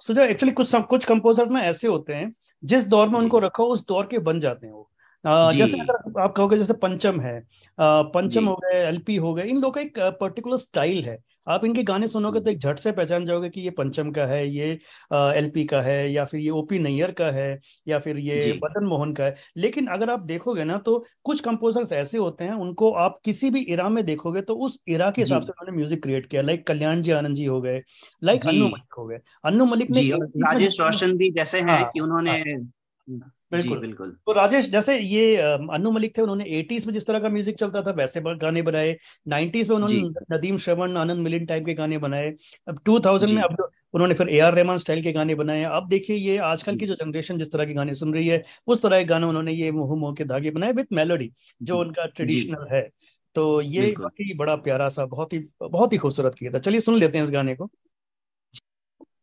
एक्चुअली 0.01 0.53
कुछ 0.53 0.75
कुछ 0.75 1.05
कंपोजर 1.05 1.49
ना 1.49 1.61
ऐसे 1.61 1.87
होते 1.87 2.13
हैं 2.13 2.33
जिस 2.63 2.83
दौर 2.83 3.09
में 3.09 3.19
उनको 3.19 3.39
रखो 3.39 3.65
उस 3.65 3.85
दौर 3.87 4.05
के 4.05 4.19
बन 4.19 4.39
जाते 4.39 4.67
हैं 4.67 4.73
वो। 4.73 4.91
जैसे 5.27 5.79
अगर 5.79 6.21
आप 6.21 6.33
कहोगे 6.33 6.57
जैसे 6.57 6.73
पंचम 6.75 7.19
है 7.21 7.39
पंचम 7.77 8.45
हो 8.47 8.55
गए 8.55 8.83
एलपी 8.83 9.15
हो 9.15 9.33
गए 9.33 9.43
इन 9.43 9.55
लोगों 9.55 9.71
का 9.71 9.81
एक 9.81 9.99
पर्टिकुलर 10.19 10.57
स्टाइल 10.57 11.03
है। 11.03 11.17
आप 11.47 11.65
इनके 11.65 11.83
गाने 11.83 12.07
सुनोगे 12.07 12.39
तो 12.39 12.49
एक 12.51 12.59
झट 12.59 12.79
से 12.79 12.91
पहचान 12.91 13.25
जाओगे 13.25 13.49
कि 13.49 13.61
ये 13.61 13.69
पंचम 13.71 14.11
का 14.11 14.25
है 14.25 14.47
ये 14.47 14.67
एलपी 15.13 15.63
का 15.65 15.81
है 15.81 16.11
या 16.11 16.25
फिर 16.25 16.39
ये 16.39 16.49
ओपी 16.51 16.79
नैयर 16.79 17.11
का 17.11 17.29
है 17.31 17.59
या 17.87 17.99
फिर 17.99 18.17
ये 18.19 18.51
बदन 18.63 18.85
मोहन 18.85 19.13
का 19.13 19.23
है। 19.23 19.35
लेकिन 19.57 19.87
अगर 19.87 20.09
आप 20.09 20.19
देखोगे 20.23 20.63
ना 20.63 20.77
तो 20.77 20.97
कुछ 21.25 21.41
कंपोजर्स 21.41 21.91
ऐसे 21.93 22.17
होते 22.17 22.43
हैं 22.43 22.53
उनको 22.55 22.91
आप 22.95 23.19
किसी 23.25 23.49
भी 23.49 23.61
इरा 23.61 23.87
में 23.89 24.03
देखोगे 24.05 24.41
तो 24.41 24.55
उस 24.57 24.77
इरा 24.87 25.09
के 25.11 25.21
हिसाब 25.21 25.41
से 25.41 25.49
उन्होंने 25.49 25.77
म्यूज़िक 25.77 26.03
क्रिएट 26.03 26.25
किया। 26.25 26.41
लाइक 26.41 26.67
कल्याण 26.67 27.01
जी 27.01 27.11
आनंद 27.13 27.35
जी 27.35 27.45
हो 27.45 27.61
गए 27.61 27.79
लाइक 28.21 28.47
अन्नू 28.47 28.65
मलिक 28.65 28.93
हो 28.97 29.05
गए। 29.07 29.19
अन्नू 29.43 29.65
मलिक 29.65 29.89
ने 29.91 30.09
राजेश 30.11 30.79
रोशन 30.81 31.17
भी 31.17 31.31
जैसे 31.31 31.59
हैं 31.59 31.69
हाँ, 31.69 31.89
कि 31.93 31.99
उन्होंने 31.99 32.31
हाँ। 32.31 33.31
बिल्कुल। 33.51 33.79
बिल्कुल। 33.79 34.09
तो 34.25 34.31
राजेश 34.33 34.65
जैसे 34.69 34.97
ये 34.99 35.35
अनु 35.37 35.91
मलिक 35.91 36.17
थे 36.17 36.21
उन्होंने 36.21 36.45
एटीज 36.57 36.85
में 36.87 36.93
जिस 36.93 37.05
तरह 37.07 37.19
का 37.19 37.29
म्यूज़िक 37.29 37.55
चलता 37.57 37.81
था 37.81 37.91
वैसे 37.97 38.21
गाने 38.21 38.61
बनाए। 38.61 38.95
नाइनटीज 39.27 39.69
में 39.69 39.75
उन्होंने 39.75 39.99
नदीम 40.31 40.57
श्रवण 40.57 40.97
आनंद 40.97 41.23
मिलिन 41.23 41.45
टाइप 41.45 41.65
के 41.65 41.73
गाने 41.73 41.97
बनाए। 41.97 42.33
अब 42.67 42.79
टू 42.85 42.99
थाउज़ेंड 42.99 43.33
में 43.33 43.41
अब 43.43 43.55
उन्होंने 43.93 44.13
फिर 44.13 44.29
ए 44.29 44.39
आर 44.39 44.53
रहमान 44.53 44.77
स्टाइल 44.77 45.01
के 45.03 45.11
गाने 45.13 45.35
बनाए। 45.35 45.63
अब 45.65 45.87
देखिए 45.89 46.15
ये 46.17 46.37
आजकल 46.45 46.77
की 46.77 46.85
जो 46.85 46.95
जनरेशन 46.95 47.37
जिस 47.37 47.51
तरह 47.51 47.65
के 47.65 47.73
गाने 47.73 47.95
सुन 47.95 48.13
रही 48.13 48.27
है 48.27 48.43
उस 48.67 48.81
तरह 48.83 48.99
के 48.99 49.05
गाने 49.05 49.27
उन्होंने 49.27 49.51
ये 49.53 49.71
मोह 49.71 49.95
मोह 49.99 50.13
के 50.13 50.25
धागे 50.25 50.51
बनाए 50.51 50.71
विथ 50.73 50.93
मेलोडी 50.93 51.31
जो 51.61 51.79
उनका 51.79 52.05
ट्रेडिशनल 52.07 52.67
है। 52.71 52.89
तो 53.35 53.61
ये 53.61 53.91
काफ़ी 53.91 54.33
बड़ा 54.33 54.55
प्यारा 54.57 54.89
सा 54.89 55.05
बहुत 55.07 55.33
ही 55.33 55.39
बहुत 55.61 55.93
ही 55.93 55.97
खूबसूरत 55.97 56.35
किया 56.35 56.51
था। 56.51 56.59
चलिए 56.59 56.79
सुन 56.79 56.99
लेते 56.99 57.17
हैं 57.17 57.25
इस 57.25 57.31
गाने 57.31 57.55
को। 57.55 57.69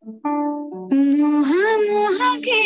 मोह 0.05 1.51
मोह 1.81 2.37
के 2.39 2.59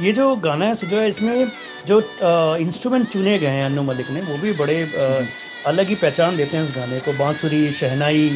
ये 0.00 0.12
जो 0.12 0.34
गाना 0.44 0.64
है 0.66 0.74
सुजो 0.74 1.00
इसमें 1.04 1.50
जो 1.86 2.00
इंस्ट्रूमेंट 2.58 3.08
चुने 3.08 3.38
गए 3.38 3.46
हैं 3.46 3.64
अनु 3.64 3.82
मलिक 3.82 4.10
ने 4.10 4.20
वो 4.20 4.36
भी 4.38 4.52
बड़े 4.60 4.76
आ, 4.82 5.24
अलग 5.70 5.86
ही 5.88 5.94
पहचान 5.94 6.36
देते 6.36 6.56
हैं 6.56 6.64
उस 6.64 6.76
गाने 6.76 7.00
को। 7.00 7.12
बांसुरी 7.18 7.70
शहनाई 7.72 8.28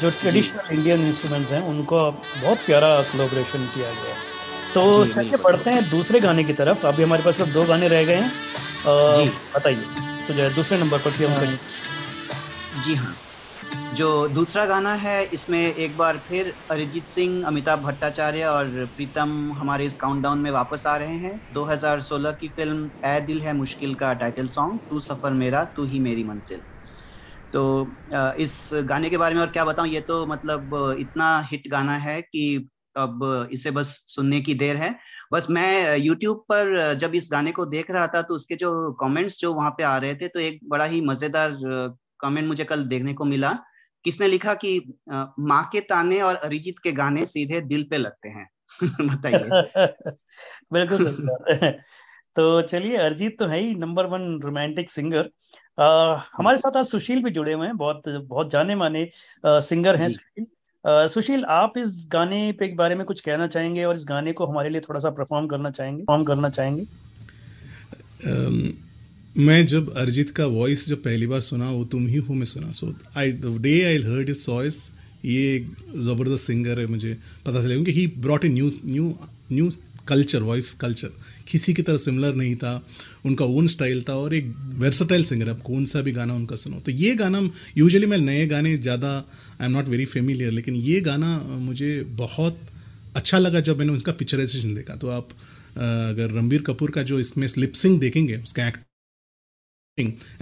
जो 0.00 0.10
ट्रेडिशनल 0.20 0.74
इंडियन 0.74 1.06
इंस्ट्रूमेंट्स 1.06 1.52
हैं 1.52 1.62
उनको 1.68 2.00
बहुत 2.10 2.58
प्यारा 2.66 2.90
कोलोब्रेशन 3.02 3.64
किया 3.74 3.88
गया 3.88 4.14
है। 4.14 4.26
तो 4.74 4.82
चलिए 5.06 5.36
बढ़ते 5.44 5.70
हैं 5.70 5.88
दूसरे 5.90 6.20
गाने 6.20 6.44
की 6.44 6.52
तरफ़। 6.52 6.86
अभी 6.86 7.02
हमारे 7.02 7.22
पास 7.22 7.36
सिर्फ़ 7.36 7.52
दो 7.52 7.62
गाने 7.64 7.88
रह 7.88 8.04
गए 8.04 8.14
हैं। 8.14 8.30
बताइए 9.54 9.84
सुजय 10.26 10.50
दूसरे 10.50 10.78
नंबर 10.78 10.98
पर 10.98 11.24
हम 11.24 11.58
जी 12.84 12.94
हाँ। 12.94 13.14
जो 13.70 14.06
दूसरा 14.28 14.64
गाना 14.66 14.94
है, 14.94 15.22
इसमें 15.24 15.60
एक 15.60 15.96
बार 15.96 16.18
फिर 16.28 16.52
अरिजीत 16.70 17.08
सिंह, 17.08 17.46
अमिताभ 17.46 17.78
भट्टाचार्य 17.80 18.44
और 18.44 18.86
प्रीतम 18.96 19.30
हमारे 19.58 19.84
इस 19.84 19.96
काउंटडाउन 19.96 20.38
में 20.38 20.50
वापस 20.50 20.86
आ 20.86 20.96
रहे 20.96 21.16
हैं। 21.18 21.40
2016 21.52 22.32
की 22.40 22.48
फ़िल्म 22.48 22.90
ए 23.06 23.20
दिल 23.26 23.40
है 23.42 23.54
मुश्किल 23.56 23.94
का 23.94 24.12
टाइटल 24.14 24.46
सॉन्ग 24.48 24.80
तू 24.90 25.00
सफ़र 25.00 25.32
मेरा, 25.34 25.64
तू 25.66 25.84
ही 25.84 26.00
मेरी 26.00 26.24
मंजिल। 26.24 26.62
तो 27.52 27.96
इस 28.38 28.70
गाने 28.84 29.10
के 29.10 29.16
बारे 29.18 29.34
में 29.34 29.40
और 29.42 29.50
क्या 29.50 29.64
बताऊँ, 29.64 29.88
ये 29.88 30.00
तो 30.00 30.26
मतलब 30.26 30.96
इतना 31.00 31.38
हिट 31.52 31.68
गाना 31.70 31.96
है 31.98 32.20
कि 32.22 32.70
अब 32.96 33.48
इसे 33.52 33.70
बस 33.70 33.88
सुनने 34.08 34.40
की 34.40 34.54
देर 34.54 34.76
है। 34.76 34.94
बस 35.32 35.46
मैं 35.50 35.96
YouTube 35.98 36.38
पर 36.48 36.94
जब 37.00 37.14
इस 37.14 37.28
गाने 37.32 37.52
को 37.52 37.64
देख 37.66 37.90
रहा 37.90 38.06
था 38.06 38.22
तो 38.22 38.34
उसके 38.34 38.56
जो 38.56 38.92
कमेंट्स 39.02 39.40
जो 39.40 39.52
वहाँ 39.54 39.70
पे 39.70 39.84
आ 39.84 39.96
रहे 39.98 40.14
थे 40.14 40.28
तो 40.28 40.40
एक 40.40 40.60
बड़ा 40.70 40.84
ही 40.84 41.00
मज़ेदार 41.00 41.56
कमेंट 42.20 42.48
मुझे 42.48 42.64
कल 42.64 42.82
देखने 42.82 43.14
को 43.14 43.24
मिला। 43.24 43.58
किसने 44.04 44.28
लिखा 44.28 44.54
कि 44.54 44.92
माँ 45.38 45.68
के 45.72 45.80
ताने 45.80 46.20
और 46.20 46.34
अरिजीत 46.34 46.78
के 46.78 46.92
गाने 46.92 47.26
सीधे 47.26 47.60
दिल 47.60 47.82
पे 47.90 47.98
लगते 47.98 48.28
हैं? 48.28 48.50
बताइए। 49.00 49.48
बिल्कुल 50.72 51.04
तो 52.36 52.62
चलिए 52.62 52.96
अरिजीत 52.96 53.38
तो 53.38 53.46
है 53.46 53.60
ही 53.60 53.74
नंबर 53.74 54.06
वन 54.06 54.40
रोमांटिक 54.44 54.90
सिंगर 54.90 55.30
आ, 55.78 56.16
हमारे 56.36 56.56
साथ 56.56 56.76
आज 56.76 56.86
सुशील 56.86 57.22
भी 57.22 57.30
जुड़े 57.30 57.52
हुए 57.52 57.66
हैं 57.66 57.76
बहुत 57.76 58.02
बहुत 58.08 58.50
जाने 58.50 58.74
माने 58.74 59.08
सिंगर 59.46 59.96
हैं 59.96 60.08
सुशील। 60.08 60.46
सुशील 60.86 61.44
आप 61.44 61.78
इस 61.78 62.08
गाने 62.12 62.52
पे 62.52 62.68
के 62.68 62.74
बारे 62.74 62.94
में 62.94 63.06
कुछ 63.06 63.20
कहना 63.20 63.46
चाहेंगे 63.46 63.84
और 63.84 63.94
इस 63.94 64.04
गाने 64.08 64.32
को 64.32 64.46
हमारे 64.46 64.70
लिए 64.70 64.80
थोड़ा 64.80 65.00
सा 65.00 65.10
परफॉर्म 65.10 65.46
करना 65.46 65.70
चाहेंगे 65.70 66.02
परफॉर्म 66.02 66.24
करना 66.24 66.50
चाहेंगे? 66.50 66.86
मैं 69.38 69.64
जब 69.66 69.92
अरिजीत 69.96 70.30
का 70.36 70.46
वॉइस 70.48 70.86
जब 70.88 71.02
पहली 71.02 71.26
बार 71.26 71.40
सुना, 71.40 71.70
वो 71.70 71.84
तुम 71.86 72.06
ही 72.06 72.16
हो 72.18 72.34
मैं 72.34 72.44
सुना। 72.46 72.70
So 72.72 72.94
I 73.16 73.32
the 73.34 73.56
day 73.62 73.80
I 73.84 73.98
heard 74.04 74.30
is 74.30 74.44
voice 74.50 74.90
ये 75.24 75.54
एक 75.54 75.66
ज़बरदस्त 75.96 76.46
सिंगर 76.46 76.78
है 76.78 76.86
मुझे 76.86 77.16
पता 77.46 77.62
चला, 77.62 77.74
क्योंकि 77.74 77.92
he 77.92 78.06
brought 78.18 78.44
a 78.44 78.48
new 78.48 78.70
new 78.84 79.14
new 79.52 79.70
culture 80.08 80.42
voice 80.42 80.72
culture 80.74 81.10
किसी 81.48 81.72
की 81.74 81.82
तरह 81.82 81.96
सिमिलर 81.98 82.34
नहीं 82.34 82.54
था, 82.56 82.72
उनका 83.26 83.44
ओन 83.44 83.66
स्टाइल 83.66 84.02
था 84.08 84.14
और 84.16 84.34
एक 84.34 84.52
वेर्सटाइल 84.76 85.24
सिंगर 85.24 85.48
अब 85.48 85.60
कौन 85.62 85.84
सा 85.86 86.00
भी 86.02 86.12
गाना 86.12 86.34
उनका 86.34 86.56
सुनो। 86.56 86.80
तो 86.80 86.92
ये 86.92 87.14
गाना 87.14 87.42
यूजुअली 87.78 88.06
मैं 88.06 88.18
नए 88.18 88.46
गाने 88.46 88.76
ज़्यादा 88.78 89.12
I 89.60 89.66
am 89.66 89.72
not 89.72 89.88
very 89.88 90.04
familiar 90.06 90.52
लेकिन 90.52 90.74
ये 90.76 91.00
गाना 91.02 91.36
मुझे 91.60 92.00
बहुत 92.16 92.60
अच्छा 93.16 93.38
लगा 93.38 93.60
जब 93.60 93.78
मैंने 93.78 93.92
उसका 93.92 94.12
पिक्चराइजेशन 94.14 94.74
देखा। 94.74 94.96
तो 94.96 95.08
आप 95.10 95.28
अगर 95.76 96.30
रणबीर 96.32 96.62
कपूर 96.62 96.90
का 96.90 97.02
जो 97.02 97.18
इसमें 97.20 97.46
स्लिपसिंग 97.46 98.00
देखेंगे, 98.00 98.36
उसका 98.36 98.68
एक्ट 98.68 98.80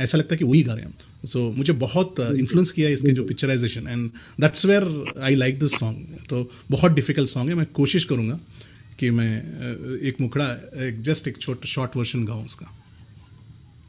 ऐसा 0.00 0.18
लगता 0.18 0.34
है 0.34 0.38
कि 0.38 0.44
वही 0.44 0.62
गा 0.62 0.74
रहे 0.74 0.84
हैं 0.84 0.94
सो 1.24 1.50
so, 1.50 1.56
मुझे 1.56 1.72
बहुत 1.72 2.14
इन्फ्लुएंस 2.20 2.68
uh, 2.68 2.74
किया 2.74 2.88
इसके 2.88 3.12
जो 3.12 3.24
picturisation 3.24 3.88
and 3.88 4.10
that's 4.40 4.66
where 4.66 5.14
I 5.22 5.34
like 5.34 5.58
this 5.58 5.72
song 5.72 5.96
तो 6.30 6.50
बहुत 6.70 6.92
डिफ़िकल्ट 6.92 7.28
सॉन्ग 7.28 7.50
है 7.50 7.54
मैं 7.56 7.66
कोशिश 7.66 8.04
करूँगा 8.04 8.38
कि 8.98 9.10
मैं 9.10 9.42
uh, 9.42 10.04
एक 10.04 10.16
मुखड़ा 10.20 10.50
एक 10.88 11.00
जस्ट 11.00 11.28
एक 11.28 11.38
छोटा 11.38 11.66
शॉर्ट 11.66 11.96
वर्जन 11.96 12.24
गाऊँ 12.24 12.44
उसका। 12.44 12.78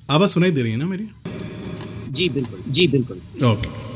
आवाज़ 0.10 0.32
सुनाई 0.32 0.52
दे 0.52 0.62
रही 0.62 0.72
है 0.72 0.78
ना 0.78 0.86
मेरी? 0.86 1.08
जी 2.12 2.30
बिल्कुल। 2.30 2.72
जी 2.72 2.88
बिल्कुल। 2.88 3.18
Okay 3.18 3.68
okay. 3.68 3.87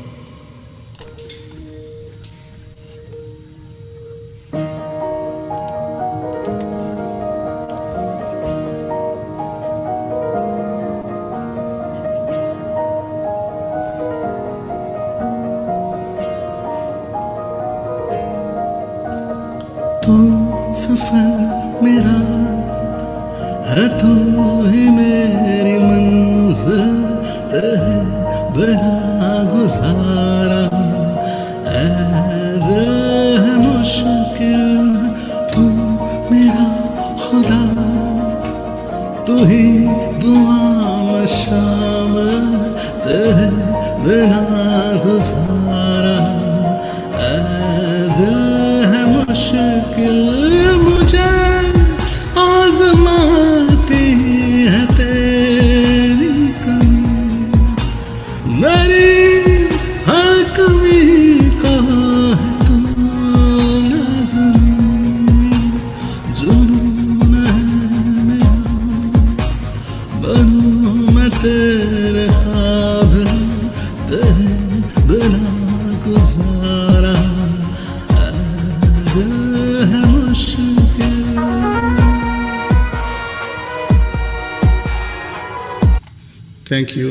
थैंक 86.72 86.96
यू 86.96 87.08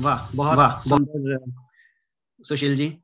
वाह 0.00 0.28
बहुत 0.34 0.58
वाह 0.58 0.80
सुंदर 0.80 1.52
सुशील 2.44 2.76
जी। 2.76 2.98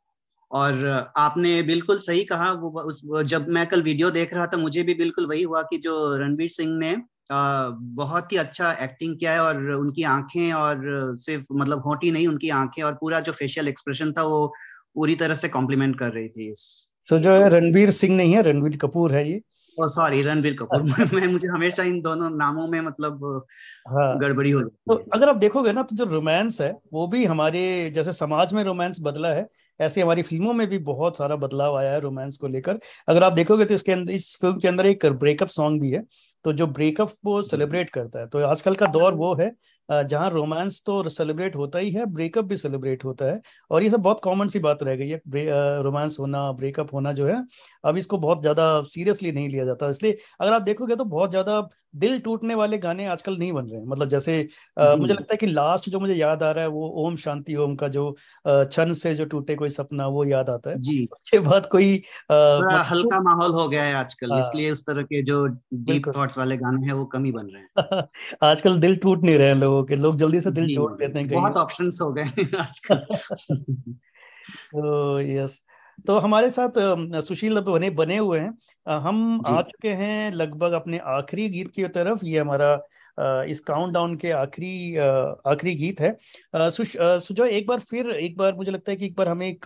और 0.50 0.86
आपने 1.16 1.62
बिल्कुल 1.62 1.98
सही 1.98 2.24
कहा 2.24 2.52
वो 2.52 2.80
उस 2.80 3.02
जब 3.24 3.48
मैं 3.48 3.66
कल 3.66 3.82
वीडियो 3.82 4.10
देख 4.10 4.34
रहा 4.34 4.46
था 4.46 4.56
मुझे 4.56 4.82
भी 4.82 4.94
बिल्कुल 4.94 5.26
वही 5.26 5.42
हुआ 5.42 5.62
कि 5.62 5.78
जो 5.78 6.16
रणवीर 6.16 6.48
सिंह 6.48 6.78
ने 6.78 6.96
बहुत 7.32 8.32
ही 8.32 8.36
अच्छा 8.36 8.72
एक्टिंग 8.72 9.18
किया 9.18 9.32
है 9.32 9.40
और 9.40 9.70
उनकी 9.70 10.02
आँखें 10.02 10.52
और 10.52 10.80
सिर्फ़ 11.16 11.46
मतलब 11.52 11.82
होटी 11.86 12.10
नहीं 12.10 12.28
उनकी 12.28 12.50
आँखें 12.50 12.82
और 12.82 12.92
पूरा 12.92 13.20
जो 13.20 13.32
फेशियल 13.32 13.68
एक्सप्रेशन 13.68 14.12
था 14.12 14.22
वो 14.22 14.54
पूरी 14.94 15.14
तरह 15.14 15.34
से 15.34 15.48
कॉम्प्लीमेंट 15.48 15.98
कर 15.98 16.12
रही 16.12 16.28
थी 16.28 16.50
इस। 16.50 16.88
तो 17.08 17.18
जो 17.18 17.32
है 17.32 17.48
रणवीर 17.48 17.90
सिंह 17.90 18.16
नहीं 18.16 18.32
है 18.32 18.42
रणवीर 18.42 18.76
कपूर 18.76 19.14
है 19.14 19.30
ये। 19.30 19.40
सॉरी 19.78 20.22
रणबीर 20.22 20.56
कपूर। 20.62 20.82
मैं 21.14 21.32
मुझे 21.32 21.48
हमेशा 21.48 21.82
इन 21.82 22.00
दोनों 22.00 22.30
नामों 22.30 22.68
में 22.68 22.80
मतलब 22.80 23.46
हाँ। 23.86 24.18
गड़बड़ी 24.18 24.50
हो 24.50 24.60
तो 24.60 24.94
है। 24.94 25.04
अगर 25.14 25.28
आप 25.28 25.36
देखोगे 25.36 25.72
ना 25.72 25.82
तो 25.82 25.96
जो 25.96 26.04
रोमांस 26.06 26.60
है 26.60 26.72
वो 26.92 27.06
भी 27.06 27.24
हमारे 27.24 27.60
जैसे 27.94 28.12
समाज 28.14 28.52
में 28.54 28.62
रोमांस 28.64 28.98
बदला 29.02 29.32
है 29.34 29.46
ऐसे 29.80 30.02
हमारी 30.02 30.22
फ़िल्मों 30.22 30.52
में 30.54 30.66
भी 30.68 30.78
बहुत 30.80 31.18
सारा 31.18 31.36
बदलाव 31.38 31.76
आया 31.78 31.92
है 31.92 32.00
रोमांस 32.00 32.36
को 32.38 32.48
लेकर। 32.48 32.78
अगर 33.08 33.22
आप 33.24 33.32
देखोगे 33.32 33.64
तो 33.64 33.74
इसके 33.74 33.92
अंदर 33.92 34.12
इस 34.12 34.36
फ़िल्म 34.40 34.58
के 34.58 34.68
अंदर 34.68 34.86
एक 34.86 35.06
ब्रेकअप 35.08 35.48
सॉन्ग 35.50 35.80
भी 35.80 35.90
है 35.90 36.02
तो 36.44 36.52
जो 36.52 36.66
ब्रेकअप 36.68 37.08
को 37.24 37.40
सेलिब्रेट 37.42 37.90
करता 37.90 38.20
है। 38.20 38.26
तो 38.28 38.44
आजकल 38.44 38.74
का 38.74 38.86
दौर 38.88 39.14
वो 39.14 39.34
है 39.36 39.50
जहाँ 39.88 40.28
रोमांस 40.30 40.82
तो 40.86 41.08
सेलिब्रेट 41.10 41.56
होता 41.56 41.78
ही 41.78 41.90
है 41.90 42.04
ब्रेकअप 42.08 42.44
भी 42.44 42.56
सेलिब्रेट 42.56 43.04
होता 43.04 43.24
है। 43.24 43.40
और 43.70 43.82
ये 43.82 43.90
सब 43.90 44.00
बहुत 44.00 44.20
कॉमन 44.24 44.48
सी 44.48 44.58
बात 44.60 44.82
रह 44.82 44.96
गई 44.96 45.08
है 45.08 45.20
रोमांस 45.82 46.16
होना 46.20 46.50
ब्रेकअप 46.52 46.92
होना 46.94 47.12
जो 47.12 47.26
है 47.28 47.42
अब 47.84 47.96
इसको 47.98 48.18
बहुत 48.18 48.40
ज़्यादा 48.40 48.82
सीरियसली 48.84 49.32
नहीं 49.32 49.48
लिया 49.48 49.64
जाता। 49.64 49.88
इसलिए 49.88 50.16
अगर 50.40 50.52
आप 50.52 50.62
देखोगे 50.62 50.96
तो 50.96 51.04
बहुत 51.06 51.30
ज़्यादा 51.30 51.60
दिल 51.94 52.18
टूटने 52.20 52.54
वाले 52.54 52.78
गाने 52.78 53.04
आजकल 53.06 53.36
नहीं 53.38 53.52
बन 53.52 53.66
रहे 53.66 53.80
हैं। 53.80 53.86
मतलब 53.86 54.08
जैसे 54.08 54.40
अ, 54.76 54.94
मुझे 54.96 55.12
लगता 55.14 55.32
है 55.32 55.36
कि 55.36 55.46
लास्ट 55.46 55.88
जो 55.90 56.00
मुझे 56.00 56.14
याद 56.14 56.42
आ 56.42 56.50
रहा 56.50 56.64
है 56.64 56.70
वो 56.70 56.88
ओम 57.06 57.16
शांति 57.16 57.56
ओम 57.56 57.74
का 57.76 57.88
जो 57.88 58.04
छन 58.46 58.92
से 58.92 59.14
जो 59.14 59.24
टूटे 59.24 59.54
कोई 59.54 59.68
सपना 59.68 60.06
वो 60.06 60.24
याद 60.24 60.50
आता 60.50 60.70
है। 60.70 60.78
जी। 60.80 61.08
उसके 61.12 61.38
बाद 61.38 61.66
कोई 61.66 61.96
थोड़ा 61.98 62.66
मतलब 62.66 62.86
हल्का 62.90 63.20
माहौल 63.20 63.52
हो 63.52 63.68
गया 63.68 63.84
है 63.84 63.94
आजकल 63.94 64.30
हाँ। 64.32 64.38
इसलिए 64.38 64.70
उस 64.70 64.82
तरह 64.82 65.02
के 65.02 65.22
जो 65.22 65.44
डीप 65.46 66.08
थॉट्स 66.16 66.38
वाले 66.38 66.56
गाने 66.56 66.86
हैं 66.86 66.92
वो 66.92 67.04
कम 67.04 67.24
ही 67.24 67.32
बन 67.32 67.46
रहे 67.46 67.62
हैं। 67.62 67.68
आजकल 68.44 68.78
दिल 68.80 68.96
टूट 68.96 69.22
नहीं 69.22 69.36
रहे 69.38 69.48
हैं 69.48 69.54
लोगों 69.54 69.84
के 69.84 69.96
लोग 69.96 70.16
जल्दी 70.16 70.40
से 70.40 70.50
दिल 70.50 70.74
टूट 70.76 71.00
लेते 71.00 71.18
हैं 71.18 71.28
बहुत 71.28 71.56
ऑप्शंस 71.56 71.98
हो 72.02 72.12
गए 72.12 72.46
आजकल। 72.58 73.04
तो 74.74 75.20
यस 75.20 75.62
तो 76.06 76.18
हमारे 76.18 76.50
साथ 76.50 76.78
सुशील 77.22 77.60
बने 77.62 77.90
बने 77.92 78.16
हुए 78.18 78.38
हैं। 78.40 78.98
हम 78.98 79.40
आ 79.46 79.60
चुके 79.62 79.88
हैं 79.94 80.30
लगभग 80.32 80.72
अपने 80.72 80.98
आखिरी 81.08 81.48
गीत 81.48 81.70
की 81.70 81.84
तरफ़। 81.88 82.24
ये 82.24 82.38
हमारा 82.38 82.72
इस 83.44 83.60
काउंटडाउन 83.60 84.16
के 84.16 84.30
आखिरी 84.32 84.96
आखिरी 84.96 85.74
गीत 85.76 86.00
है। 86.00 86.16
सुजॉय 86.56 87.50
एक 87.50 87.66
बार 87.66 87.80
फिर 87.80 88.10
एक 88.10 88.36
बार 88.36 88.54
मुझे 88.56 88.72
लगता 88.72 88.90
है 88.90 88.96
कि 88.96 89.06
एक 89.06 89.14
बार 89.16 89.28
हमें 89.28 89.46
एक 89.48 89.64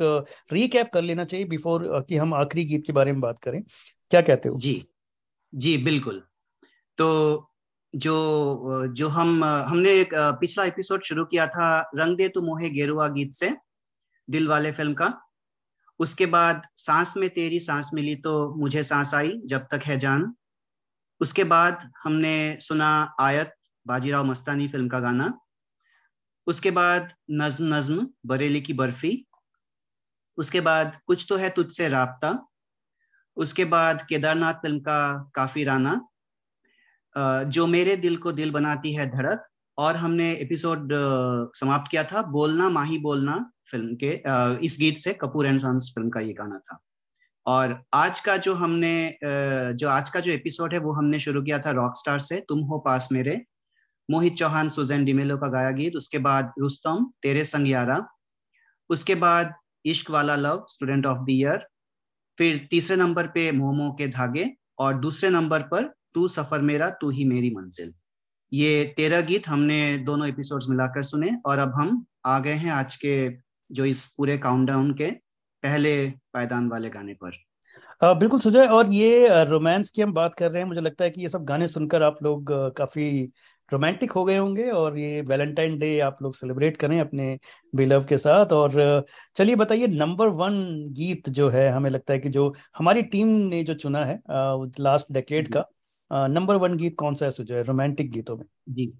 रीकैप 0.52 0.90
कर 0.94 1.02
लेना 1.02 1.24
चाहिए 1.24 1.46
बिफोर 1.46 1.88
कि 2.08 2.16
हम 2.16 2.34
आखिरी 2.34 2.64
गीत 2.64 2.86
के 2.86 2.92
बारे 2.92 3.12
में 3.12 3.20
बात 3.20 3.38
करें। 3.38 3.62
क्या 4.10 4.20
कहते 4.20 4.48
हो? 4.48 4.56
जी। 4.56 4.84
जी 5.52 5.76
बिल्कुल। 5.78 6.22
तो 6.98 7.50
जो 7.94 8.86
जो 8.94 9.08
हम 9.08 9.44
हमने 9.44 9.90
एक 9.90 10.14
पिछला 10.40 10.64
एपिसोड 10.64 11.02
शुरू 11.04 11.24
किया 11.24 11.46
था 11.46 11.66
रंग 11.96 12.16
दे 12.16 12.28
तू 12.28 12.40
मोहे 12.42 12.70
गेरुआ 12.70 13.08
गीत 13.08 13.32
से 13.32 13.50
दिल 14.28 14.48
वाले 14.48 14.72
फ़िल्म 14.72 14.94
का। 14.94 15.12
उसके 16.00 16.26
बाद 16.26 16.62
सांस 16.76 17.16
में 17.16 17.28
तेरी 17.30 17.60
सांस 17.60 17.90
मिली 17.94 18.14
तो 18.16 18.54
मुझे 18.54 18.82
सांस 18.82 19.14
आई, 19.14 19.40
जब 19.46 19.66
तक 19.72 19.82
है 19.84 19.98
जान। 19.98 20.34
उसके 21.20 21.44
बाद 21.44 21.90
हमने 22.04 22.58
सुना 22.60 23.14
आयत, 23.20 23.54
बाजीराव 23.86 24.24
मस्तानी 24.24 24.68
फ़िल्म 24.68 24.88
का 24.88 25.00
गाना। 25.00 25.32
उसके 26.46 26.70
बाद 26.70 27.12
नज्म 27.30 27.74
नज्म, 27.74 28.08
बरेली 28.26 28.60
की 28.60 28.72
बर्फ़ी। 28.72 29.26
उसके 30.38 30.60
बाद 30.60 30.98
कुछ 31.06 31.26
तो 31.28 31.36
है 31.36 31.50
तुझसे 31.50 31.88
राबता। 31.88 32.48
उसके 33.36 33.64
बाद 33.64 34.06
केदारनाथ 34.08 34.54
फ़िल्म 34.54 34.78
का 34.80 35.30
काफ़ी 35.34 35.64
राना। 35.64 36.00
जो 37.44 37.66
मेरे 37.66 37.96
दिल 37.96 38.16
को 38.16 38.32
दिल 38.32 38.50
बनाती 38.50 38.94
है 38.94 39.06
धड़क। 39.10 39.48
और 39.78 39.96
हमने 39.96 40.32
एपिसोड 40.32 40.92
समाप्त 41.54 41.90
किया 41.90 42.04
था, 42.04 42.22
बोलना, 42.22 42.68
माही 42.68 42.98
बोलना। 42.98 43.50
फ़िल्म 43.70 43.94
के 43.94 44.12
अ, 44.16 44.58
इस 44.62 44.76
गीत 44.80 44.98
से 44.98 45.12
कपूर 45.14 45.46
एंड 45.46 45.60
सन्स 45.60 45.90
फ़िल्म 45.94 46.10
का 46.10 46.20
ये 46.20 46.32
गाना 46.32 46.58
था। 46.58 46.78
और 47.46 47.82
आज 47.94 48.20
का 48.20 48.36
जो 48.36 48.54
हमने 48.54 48.94
जो 49.22 49.88
आज 49.88 50.10
का 50.10 50.20
जो 50.20 50.30
एपिसोड 50.32 50.74
है 50.74 50.78
वो 50.80 50.92
हमने 50.92 51.18
शुरू 51.20 51.42
किया 51.42 51.58
था 51.58 51.70
रॉक 51.70 51.96
स्टार 51.96 52.18
से 52.20 52.40
तुम 52.48 52.60
हो 52.60 52.78
पास 52.78 53.08
मेरे। 53.12 53.40
मोहित 54.08 54.34
चौहान 54.34 54.68
सुजैन 54.68 55.04
डिमेलो 55.04 55.36
का 55.38 55.48
गाया 55.48 55.70
गीत 55.70 55.96
उसके 55.96 56.18
बाद 56.20 56.52
रुस्तम 56.60 57.10
तेरे 57.22 57.44
संग 57.44 57.68
यारा। 57.68 58.00
उसके 58.90 59.14
बाद 59.16 59.54
Ishq 59.84 60.10
Wala 60.10 60.36
love 60.36 60.64
student 60.68 61.06
of 61.06 61.18
the 61.18 61.30
year 61.30 61.66
फिर 62.38 62.66
तीसरे 62.70 62.96
नंबर 62.96 63.26
पे 63.26 63.50
मोमो 63.52 63.90
के 63.92 64.06
धागे 64.08 64.50
और 64.78 64.98
दूसरे 65.00 65.30
नंबर 65.30 65.62
पर 65.62 65.92
तू 66.14 66.26
सफ़र 66.28 66.60
मेरा 66.62 66.90
तू 66.90 67.10
ही 67.10 67.24
मेरी 67.24 67.50
मंजिल। 67.50 67.92
ये 68.52 68.84
तेरह 68.96 69.20
गीत 69.22 69.48
हमने 69.48 69.96
दोनों 69.98 70.28
एपिसोड्स 70.28 70.68
मिलाकर 70.68 71.02
सुने 71.02 71.30
और 71.46 71.58
अब 71.58 71.72
हम 71.76 72.04
आ 72.26 72.38
गए 72.38 72.52
हैं 72.54 72.70
आज 72.72 72.96
के 72.96 73.14
जो 73.74 73.84
इस 73.84 74.04
पूरे 74.16 74.38
काउंटडाउन 74.38 74.92
के 74.94 75.10
पहले 75.62 75.94
पायदान 76.34 76.68
वाले 76.68 76.88
गाने 76.90 77.14
पर। 77.14 77.32
अ, 78.02 78.12
बिल्कुल 78.14 78.40
सुजय 78.40 78.66
और 78.68 78.92
ये 78.92 79.44
रोमांस 79.44 79.90
की 79.90 80.02
हम 80.02 80.12
बात 80.12 80.34
कर 80.34 80.50
रहे 80.50 80.62
हैं 80.62 80.68
मुझे 80.68 80.80
लगता 80.80 81.04
है 81.04 81.10
कि 81.10 81.20
ये 81.22 81.28
सब 81.28 81.44
गाने 81.44 81.68
सुनकर 81.68 82.02
आप 82.02 82.22
लोग 82.22 82.52
काफ़ी 82.76 83.08
रोमांटिक 83.70 84.12
हो 84.12 84.24
गए 84.24 84.36
होंगे 84.36 84.68
और 84.70 84.98
ये 84.98 85.20
वैलेंटाइन 85.20 85.78
डे 85.78 85.98
आप 86.00 86.18
लोग 86.22 86.34
सेलिब्रेट 86.34 86.76
करें 86.76 86.98
अपने 87.00 87.38
बिलव 87.74 88.04
के 88.04 88.18
साथ। 88.18 88.52
और 88.52 89.04
चलिए 89.36 89.56
बताइए 89.56 89.86
नंबर 89.86 90.28
वन 90.40 90.60
गीत 90.92 91.28
जो 91.28 91.48
है 91.48 91.68
हमें 91.70 91.90
लगता 91.90 92.12
है 92.12 92.18
कि 92.18 92.28
जो 92.28 92.52
हमारी 92.78 93.02
टीम 93.02 93.28
ने 93.28 93.62
जो 93.64 93.74
चुना 93.74 94.04
है 94.04 94.18
लास्ट 94.80 95.12
डेकेड 95.12 95.48
का 95.56 95.64
नंबर 96.28 96.56
वन 96.56 96.76
गीत 96.76 96.96
कौन 96.98 97.14
सा 97.14 97.24
है 97.24 97.30
सुजय 97.30 97.62
रोमांटिक 97.62 98.10
गीतों 98.10 98.36
में? 98.36 98.44
जी। 98.68 98.92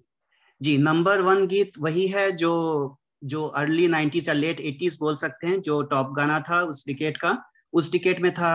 जी 0.61 0.77
नंबर 0.77 1.21
वन 1.21 1.45
गीत 1.47 1.71
वही 1.79 2.07
है 2.07 2.31
जो 2.31 2.51
जो 3.25 3.45
अर्ली 3.59 3.87
90s 3.87 4.27
या 4.27 4.33
लेट 4.33 4.59
80s 4.61 4.97
बोल 4.99 5.15
सकते 5.15 5.47
हैं, 5.47 5.61
जो 5.61 5.81
टॉप 5.83 6.13
गाना 6.17 6.39
था 6.49 6.61
उस 6.63 6.83
डिकेट 6.87 7.17
का, 7.17 7.37
उस 7.73 7.91
डिकेट 7.91 8.21
में 8.21 8.33
था 8.33 8.51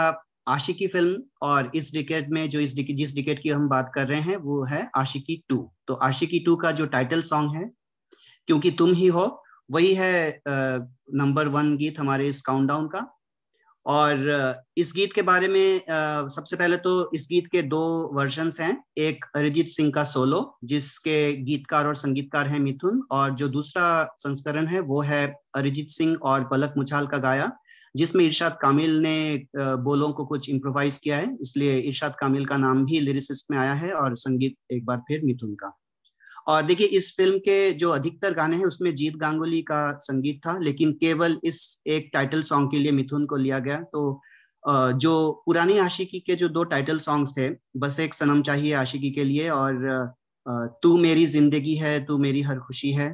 आशिकी 0.48 0.86
फ़िल्म 0.86 1.22
और 1.42 1.70
इस 1.74 1.92
डिकेट 1.94 2.28
में 2.30 2.48
जो 2.50 2.60
इस 2.60 2.74
डिकेट 2.76 2.96
जिस 2.96 3.14
डिकेट 3.14 3.42
की 3.42 3.48
हम 3.48 3.68
बात 3.68 3.90
कर 3.94 4.06
रहे 4.08 4.20
हैं, 4.20 4.36
वो 4.36 4.64
है 4.64 4.88
आशिकी 4.96 5.42
टू 5.48 5.70
तो 5.86 5.94
आशिकी 5.94 6.38
टू 6.38 6.56
का 6.56 6.70
जो 6.72 6.86
टाइटल 6.86 7.22
सॉन्ग 7.22 7.56
है, 7.56 7.70
क्योंकि 8.48 8.70
तुम 8.70 8.92
ही 8.94 9.06
हो, 9.08 9.42
वही 9.70 9.94
है 9.94 10.40
नंबर 10.48 11.48
वन 11.48 11.76
गीत 11.76 11.98
हमारे 12.00 12.26
इस 12.28 12.40
काउंटडाउन 12.42 12.86
का। 12.86 13.06
और, 13.86 14.54
इस 14.76 14.92
गीत 14.96 15.12
के 15.12 15.22
बारे 15.22 15.48
में 15.48 15.80
सबसे 16.30 16.56
पहले 16.56 16.76
तो 16.76 17.10
इस 17.14 17.26
गीत 17.30 17.46
के 17.52 17.62
दो 17.64 17.80
वर्जन्स 18.14 18.60
हैं। 18.60 18.76
एक 18.98 19.24
अरिजीत 19.36 19.68
सिंह 19.68 19.90
का 19.90 20.04
सोलो 20.04 20.42
जिसके 20.64 21.32
गीतकार 21.44 21.86
और 21.86 21.94
संगीतकार 21.96 22.48
हैं 22.48 22.60
मिथुन, 22.60 23.02
और 23.12 23.34
जो 23.34 23.48
दूसरा 23.48 24.04
संस्करण 24.18 24.66
है, 24.66 24.80
वो 24.80 25.00
है 25.02 25.26
अरिजीत 25.54 25.88
सिंह 25.88 26.16
और 26.22 26.44
पलक 26.44 26.74
मुछाल 26.78 27.06
का 27.06 27.18
गाया, 27.18 27.50
जिसमें 27.94 28.24
इरशाद 28.24 28.58
कामिल 28.62 28.98
ने 28.98 29.46
बोलों 29.56 30.12
को 30.12 30.24
कुछ 30.24 30.50
इम्प्रोवाइज 30.50 30.98
किया 30.98 31.16
है। 31.16 31.36
इसलिए 31.42 31.78
इरशाद 31.78 32.16
कामिल 32.20 32.46
का 32.46 32.56
नाम 32.58 32.84
भी 32.86 33.00
लिरिसिस्ट 33.00 33.50
में 33.50 33.58
आया 33.58 33.74
है, 33.74 33.92
और 33.92 34.16
संगीत 34.16 34.56
एक 34.72 34.84
बार 34.86 34.98
फिर 35.08 35.24
मिथुन 35.24 35.54
का। 35.54 35.76
और 36.50 36.62
देखिए, 36.62 36.86
इस 36.88 37.10
फ़िल्म 37.16 37.38
के 37.38 37.72
जो 37.72 37.90
अधिकतर 37.90 38.34
गाने 38.34 38.56
हैं, 38.56 38.64
उसमें 38.64 38.94
जीत 38.94 39.16
गांगुली 39.16 39.60
का 39.62 39.98
संगीत 40.02 40.40
था, 40.46 40.58
लेकिन 40.58 40.92
केवल 41.00 41.38
इस 41.44 41.60
एक 41.86 42.10
टाइटल 42.14 42.42
सॉन्ग 42.42 42.70
के 42.70 42.78
लिए 42.78 42.92
मिथुन 42.92 43.26
को 43.26 43.36
लिया 43.36 43.58
गया। 43.58 43.76
तो 43.92 44.20
जो 44.98 45.42
पुरानी 45.46 45.78
आशिकी 45.78 46.18
के 46.20 46.34
जो 46.34 46.48
दो 46.48 46.64
टाइटल 46.64 46.98
सॉन्ग्स 47.00 47.32
थे, 47.32 47.48
बस 47.76 48.00
एक 48.00 48.14
सनम 48.14 48.42
चाहिए 48.42 48.72
आशिकी 48.76 49.10
के 49.10 49.24
लिए 49.24 49.48
और 49.50 50.16
तू 50.82 50.96
मेरी 50.98 51.26
ज़िंदगी 51.26 51.74
है, 51.74 51.98
तू 52.04 52.18
मेरी 52.18 52.40
हर 52.42 52.58
खुशी 52.58 52.90
है 52.92 53.12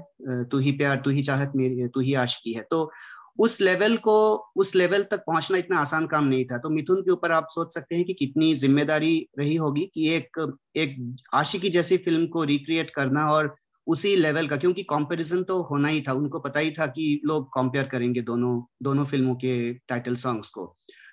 तू 0.50 0.58
ही 0.58 0.72
प्यार, 0.72 0.96
तू 1.04 1.10
ही 1.10 1.22
चाहत 1.22 1.52
मेरी, 1.56 1.88
तू 1.88 2.00
ही 2.00 2.14
आशिकी 2.16 2.52
है। 2.52 2.62
तो 2.70 2.90
उस 3.38 3.60
लेवल 3.60 3.96
को, 3.96 4.34
उस 4.56 4.74
लेवल 4.74 5.02
तक 5.02 5.22
पहुँचना 5.26 5.58
इतना 5.58 5.78
आसान 5.78 6.06
काम 6.06 6.24
नहीं 6.24 6.44
था। 6.44 6.58
तो 6.58 6.70
मिथुन 6.70 7.02
के 7.02 7.10
ऊपर 7.10 7.32
आप 7.32 7.46
सोच 7.50 7.74
सकते 7.74 7.96
हैं 7.96 8.04
कि 8.04 8.12
कितनी 8.14 8.54
ज़िम्मेदारी 8.54 9.28
रही 9.38 9.54
होगी 9.56 9.90
कि 9.94 10.08
एक 10.10 10.40
एक 10.76 10.96
आशिकी 11.34 11.68
जैसी 11.70 11.96
फ़िल्म 11.98 12.26
को 12.26 12.44
रिक्रिएट 12.44 12.90
करना 12.90 13.26
और 13.30 13.54
उसी 13.86 14.14
लेवल 14.16 14.46
का, 14.46 14.56
क्योंकि 14.56 14.82
कंपैरिजन 14.82 15.42
तो 15.42 15.60
होना 15.62 15.88
ही 15.88 16.00
था। 16.00 16.12
उनको 16.12 16.38
पता 16.38 16.60
ही 16.60 16.70
था 16.70 16.86
कि 16.86 17.20
लोग 17.24 17.48
कंपेयर 17.48 17.86
करेंगे 17.86 18.20
दोनों 18.22 18.60
दोनों 18.82 19.04
फ़िल्मों 19.04 19.34
के 19.34 19.72
टाइटल 19.88 20.14
सॉन्ग्स 20.16 20.50
को। 20.50 20.64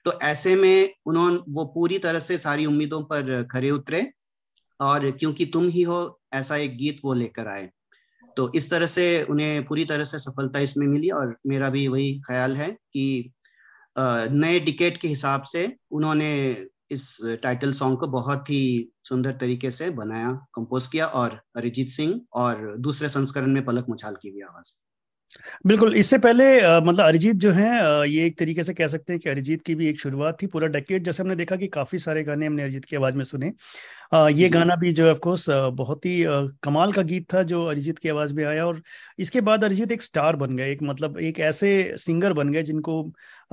तो 0.05 0.11
ऐसे 0.21 0.55
में 0.55 0.93
उन्होंने, 1.05 1.37
वो 1.49 1.65
पूरी 1.65 1.97
तरह 1.99 2.19
से 2.19 2.37
सारी 2.37 2.65
उम्मीदों 2.65 3.01
पर 3.03 3.43
खरे 3.43 3.69
उतरे 3.71 4.09
और 4.79 5.09
क्योंकि 5.11 5.45
तुम 5.45 5.67
ही 5.69 5.81
हो, 5.81 6.19
ऐसा 6.33 6.55
एक 6.55 6.77
गीत 6.77 6.97
वो 7.05 7.13
लेकर 7.13 7.47
आए। 7.47 7.69
तो 8.37 8.51
इस 8.55 8.69
तरह 8.69 8.85
से 8.85 9.23
उन्हें 9.23 9.65
पूरी 9.65 9.85
तरह 9.85 10.03
से 10.03 10.19
सफलता 10.19 10.59
इसमें 10.59 10.87
मिली 10.87 11.09
और 11.09 11.35
मेरा 11.47 11.69
भी 11.69 11.87
वही 11.87 12.13
ख्याल 12.19 12.55
है 12.57 12.69
कि 12.71 13.33
नए 13.97 14.59
डिकेट 14.59 14.97
के 14.97 15.07
हिसाब 15.07 15.43
से 15.43 15.65
उन्होंने 15.91 16.31
इस 16.91 17.17
टाइटल 17.43 17.73
सॉन्ग 17.73 17.99
को 17.99 18.07
बहुत 18.07 18.49
ही 18.49 18.89
सुंदर 19.05 19.31
तरीके 19.31 19.71
से 19.71 19.89
बनाया 19.89 20.31
कंपोज 20.53 20.87
किया 20.87 21.05
और 21.05 21.39
अरिजीत 21.55 21.89
सिंह 21.89 22.21
और 22.33 22.75
दूसरे 22.77 23.09
संस्करण 23.09 23.53
में 23.53 23.65
पलक 23.65 23.85
मुछाल 23.89 24.15
की 24.15 24.31
भी 24.31 24.41
आवाज़। 24.41 24.73
बिल्कुल 25.67 25.95
इससे 25.95 26.17
पहले 26.17 26.45
मतलब 26.81 27.05
अरिजीत 27.05 27.35
जो 27.35 27.51
है 27.51 27.69
ये 28.09 28.25
एक 28.25 28.37
तरीके 28.39 28.63
से 28.63 28.73
कह 28.73 28.87
सकते 28.87 29.13
हैं 29.13 29.19
कि 29.19 29.29
अरिजीत 29.29 29.61
की 29.65 29.75
भी 29.75 29.87
एक 29.89 29.99
शुरुआत 29.99 30.41
थी 30.41 30.47
पूरा 30.47 30.67
डेकेड 30.67 31.03
जैसे 31.03 31.23
हमने 31.23 31.35
देखा 31.35 31.55
कि 31.55 31.67
काफ़ी 31.67 31.97
सारे 31.99 32.23
गाने 32.23 32.45
हमने 32.45 32.63
अरिजीत 32.63 32.85
की 32.85 32.95
आवाज़ 32.95 33.15
में 33.15 33.23
सुने। 33.23 33.51
ये 34.33 34.49
गाना 34.49 34.75
भी 34.75 34.91
जो 34.93 35.05
है 35.05 35.11
ऑफकोर्स 35.11 35.45
बहुत 35.49 36.05
ही 36.05 36.23
कमाल 36.63 36.91
का 36.93 37.01
गीत 37.03 37.25
था 37.33 37.43
जो 37.43 37.63
अरिजीत 37.65 37.99
की 37.99 38.09
आवाज़ 38.09 38.33
में 38.35 38.43
आया 38.45 38.65
और 38.65 38.81
इसके 39.19 39.41
बाद 39.41 39.63
अरिजीत 39.63 39.91
एक 39.91 40.01
स्टार 40.01 40.35
बन 40.35 40.55
गए 40.57 40.71
एक 40.71 40.83
मतलब 40.83 41.19
एक 41.21 41.39
ऐसे 41.41 41.71
सिंगर 41.97 42.33
बन 42.33 42.51
गए 42.53 42.63
जिनको 42.63 43.03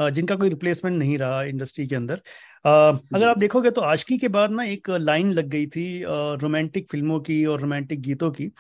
जिनका 0.00 0.36
कोई 0.36 0.48
रिप्लेसमेंट 0.48 0.98
नहीं 0.98 1.16
रहा 1.18 1.42
इंडस्ट्री 1.44 1.86
के 1.86 1.96
अंदर। 1.96 2.20
अगर 2.64 3.28
आप 3.28 3.38
देखोगे 3.38 3.70
तो 3.70 3.80
आशकी 3.82 4.18
के 4.18 4.28
बाद 4.28 4.50
ना 4.50 4.64
एक 4.64 4.90
लाइन 4.90 5.30
लग 5.32 5.48
गई 5.48 5.66
थी 5.66 6.02
रोमांटिक 6.06 6.90
फ़िल्मों 6.90 7.20
की 7.20 7.44
और 7.44 7.60
रोमांटिक 7.60 8.00
गीतों 8.02 8.30
की। 8.30 8.50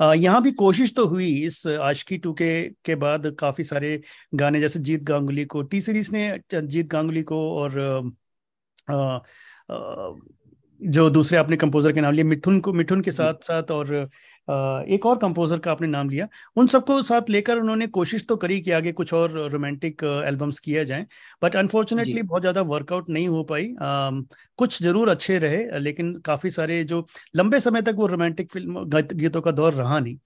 यहाँ 0.00 0.42
भी 0.42 0.52
कोशिश 0.52 0.94
तो 0.94 1.06
हुई 1.06 1.30
इस 1.44 1.66
आशकी 1.66 2.18
टू 2.18 2.32
के 2.32 2.48
के 2.84 2.94
बाद 2.94 3.26
काफ़ी 3.38 3.64
सारे 3.64 4.00
गाने 4.34 4.60
जैसे 4.60 4.80
जीत 4.80 5.02
गांगुली 5.02 5.44
को 5.44 5.62
टी 5.62 5.80
सीरीज़ 5.80 6.12
ने 6.12 6.38
जीत 6.54 6.86
गांगुली 6.86 7.22
को 7.22 7.38
और 7.52 7.78
आ, 8.90 8.94
आ, 8.94 10.10
जो 10.80 11.08
दूसरे 11.10 11.38
अपने 11.38 11.56
कंपोजर 11.56 11.92
के 11.92 12.00
नाम 12.00 12.14
लिए 12.14 12.24
मिथुन 12.24 12.60
को 12.60 12.72
मिथुन 12.72 13.00
के 13.00 13.10
साथ 13.10 13.34
साथ 13.34 13.70
और 13.70 14.10
एक 14.48 15.06
और 15.06 15.18
कंपोजर 15.18 15.58
का 15.58 15.70
आपने 15.72 15.88
नाम 15.88 16.10
लिया। 16.10 16.26
उन 16.56 16.66
सबको 16.66 17.00
साथ 17.02 17.30
लेकर 17.30 17.58
उन्होंने 17.58 17.86
कोशिश 17.88 18.26
तो 18.28 18.36
करी 18.36 18.60
कि 18.60 18.70
आगे 18.72 18.92
कुछ 18.92 19.12
और 19.14 19.30
रोमांटिक 19.50 20.04
एल्बम्स 20.26 20.58
किए 20.58 20.84
जाए 20.84 21.06
बट 21.42 21.56
अनफॉर्चुनेटली 21.56 22.22
बहुत 22.22 22.42
ज़्यादा 22.42 22.60
वर्कआउट 22.64 23.08
नहीं 23.10 23.28
हो 23.28 23.42
पाई। 23.44 23.68
कुछ 24.58 24.82
ज़रूर 24.82 25.08
अच्छे 25.08 25.38
रहे 25.38 25.78
लेकिन 25.80 26.14
काफ़ी 26.26 26.50
सारे 26.50 26.82
जो 26.84 27.06
लंबे 27.36 27.60
समय 27.60 27.82
तक 27.82 27.94
वो 27.96 28.06
रोमांटिक 28.06 28.52
फ़िल्म 28.52 28.84
गीतों 29.14 29.42
का 29.42 29.50
दौर 29.52 29.72
रहा 29.74 29.98
नहीं। 30.00 30.16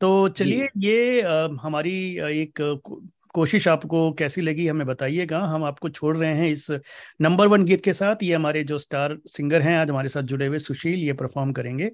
तो 0.00 0.28
चलिए 0.30 0.68
ये 0.78 1.22
आ, 1.22 1.48
हमारी 1.62 1.92
एक 2.32 2.60
कोशिश 3.34 3.66
आपको 3.68 4.10
कैसी 4.12 4.40
लगी 4.40 4.66
हमें 4.66 4.86
बताइएगा। 4.86 5.38
हम 5.46 5.64
आपको 5.64 5.88
छोड़ 5.88 6.16
रहे 6.16 6.36
हैं 6.36 6.48
इस 6.50 6.66
नंबर 7.20 7.46
वन 7.46 7.64
गीत 7.64 7.84
के 7.84 7.92
साथ। 7.92 8.22
ये 8.22 8.34
हमारे 8.34 8.62
जो 8.64 8.78
स्टार 8.78 9.16
सिंगर 9.26 9.62
हैं 9.62 9.76
आज 9.78 9.90
हमारे 9.90 10.08
साथ 10.08 10.22
जुड़े 10.22 10.46
हुए 10.46 10.58
सुशील 10.58 10.98
ये 10.98 11.12
परफॉर्म 11.12 11.52
करेंगे। 11.52 11.90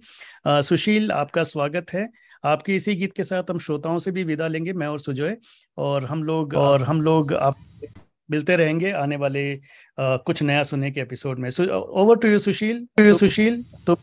आ, 0.47 0.61
सुशील 0.61 1.13
आपका 1.13 1.43
स्वागत 1.43 1.93
है। 1.95 2.09
आपके 2.45 2.75
इसी 2.75 2.95
गीत 2.95 3.13
के 3.17 3.25
साथ 3.25 3.51
हम 3.51 3.59
श्रोताओं 3.59 3.99
से 3.99 4.11
भी 4.11 4.25
विदा 4.25 4.49
लेंगे 4.49 4.73
मैं 4.73 4.87
और 4.87 4.99
सुजोय। 4.99 5.37
और 5.79 6.05
हम 6.05 6.23
लोग 6.25 6.55
और 6.57 6.83
हम 6.83 7.03
लोग 7.03 7.33
आप 7.33 7.57
मिलते 8.31 8.57
रहेंगे 8.57 8.91
आने 8.91 9.17
वाले 9.17 9.53
आ, 9.55 10.17
कुछ 10.17 10.43
नया 10.43 10.63
सुनने 10.63 10.91
के 10.91 11.01
एपिसोड 11.01 11.39
में। 11.39 11.51
Over 11.61 12.17
to 12.17 12.29
you 12.29 12.39
Sushil. 12.39 12.87
To 12.97 13.05
you 13.05 13.15
Sushil. 13.15 13.65
तो 13.87 13.97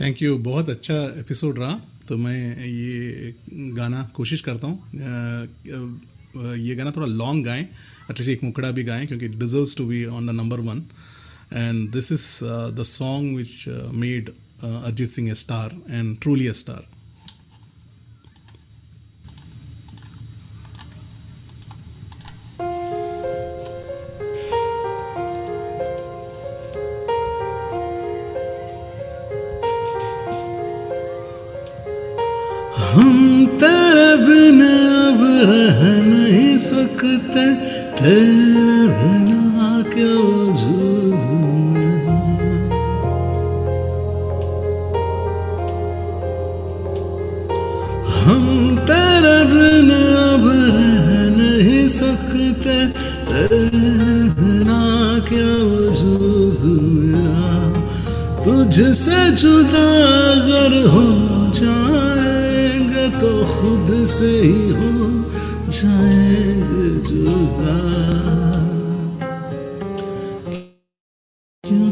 थैंक 0.00 0.22
यू 0.22 0.36
बहुत 0.40 0.68
अच्छा 0.70 0.94
एपिसोड 1.20 1.58
रहा। 1.58 1.80
तो 2.08 2.16
मैं 2.16 2.66
ये 2.66 3.34
गाना 3.76 4.02
कोशिश 4.14 4.40
करता 4.40 4.66
हूँ। 4.66 4.78
ये 6.36 6.74
गाना 6.76 6.90
थोड़ा 6.96 7.06
लॉन्ग 7.06 7.44
गाएँ 7.44 7.62
एटलीस्ट 7.62 8.30
एक 8.30 8.44
मुकड़ा 8.44 8.70
भी 8.70 8.84
गाएँ, 8.84 9.06
क्योंकि 9.06 9.28
deserves 9.28 9.76
to 9.76 9.86
be 9.86 10.04
on 10.04 10.26
the 10.26 10.30
number 10.30 10.60
one 10.60 10.84
and 11.52 11.90
this 11.92 12.12
is 12.12 12.28
the 12.76 12.82
song 12.86 13.36
which 13.36 13.64
made 13.94 14.30
Ajit 14.64 15.10
Singh 15.10 15.30
a 15.30 15.34
star 15.34 15.76
and 15.90 16.18
truly 16.20 16.46
a 16.46 16.52
star 16.52 16.86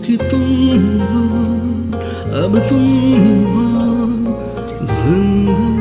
क्योंकि 0.07 0.29
तुम 0.31 0.43
हो 1.03 1.23
अब 2.41 2.59
तुम 2.69 2.83
ही 3.23 3.33
हो 3.45 3.65
ज़िंदगी 4.87 5.76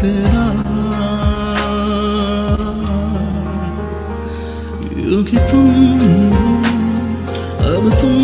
तेरा। 0.00 0.44
क्योंकि 4.92 5.36
तुम 5.50 5.68
अब 7.68 7.84
तुम 8.00 8.17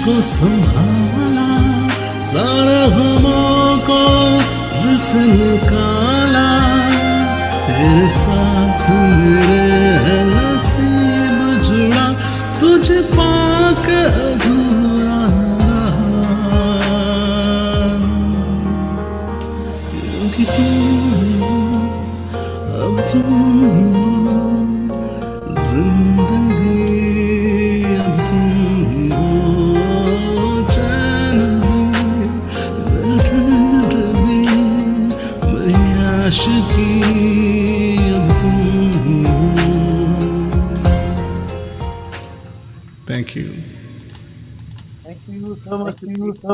मुझको 0.00 0.20
संभाला, 0.22 1.48
सारा 2.24 2.82
गमों 2.88 3.78
को 3.84 4.00
दिल 4.72 4.96
से 4.98 5.24
निकाला। 5.28 6.48
तेरे 7.68 8.08
साथ 8.08 8.88
मेरे 9.20 9.60
है 10.04 10.18
नसीब 10.30 11.60
जुड़ा, 11.60 12.06
तुझे 12.60 13.00
पाक 13.12 13.86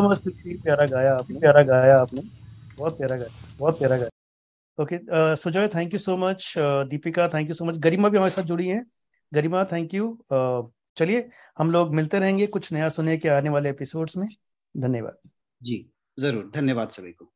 मच 0.03 0.29
प्यारा 0.29 0.87
गाया 0.87 1.15
आपने, 1.15 1.39
प्यारा 1.39 1.63
गाया 1.65 1.97
आपने। 1.99 2.23
बहुत 2.79 2.99
प्यारा 2.99 3.17
गाया, 3.17 3.57
बहुत 3.59 3.79
प्यारा 3.79 3.97
गाया। 3.97 4.11
Okay 4.79 5.37
Sujoy 5.37 5.69
thank 5.69 5.93
you 5.93 5.99
so 5.99 6.17
much 6.19 6.55
Deepika 6.59 7.29
thank 7.29 7.49
you 7.49 7.55
so 7.55 7.65
much 7.65 7.79
Garima 7.79 8.09
भी 8.09 8.17
हमारे 8.17 8.31
साथ 8.31 8.43
जुड़ी 8.45 8.69
है। 8.69 8.85
गरिमा 9.33 9.65
थैंक 9.65 9.95
यू 9.95 10.19
चलिए, 10.97 11.29
हम 11.59 11.71
लोग 11.71 11.95
मिलते 11.95 12.19
रहेंगे 12.19 12.47
कुछ 12.49 12.73
नया 12.73 12.89
सुने 12.89 13.17
के 13.17 13.29
आने 13.29 13.51
वाले 13.51 13.71
एपिसोड्स 13.71 14.17
में। 14.17 14.29
धन्यवाद। 14.75 15.31
जी, 15.61 15.87
ज़रूर। 16.19 16.51
धन्यवाद 16.55 16.91
सभी 16.91 17.13
को। 17.13 17.31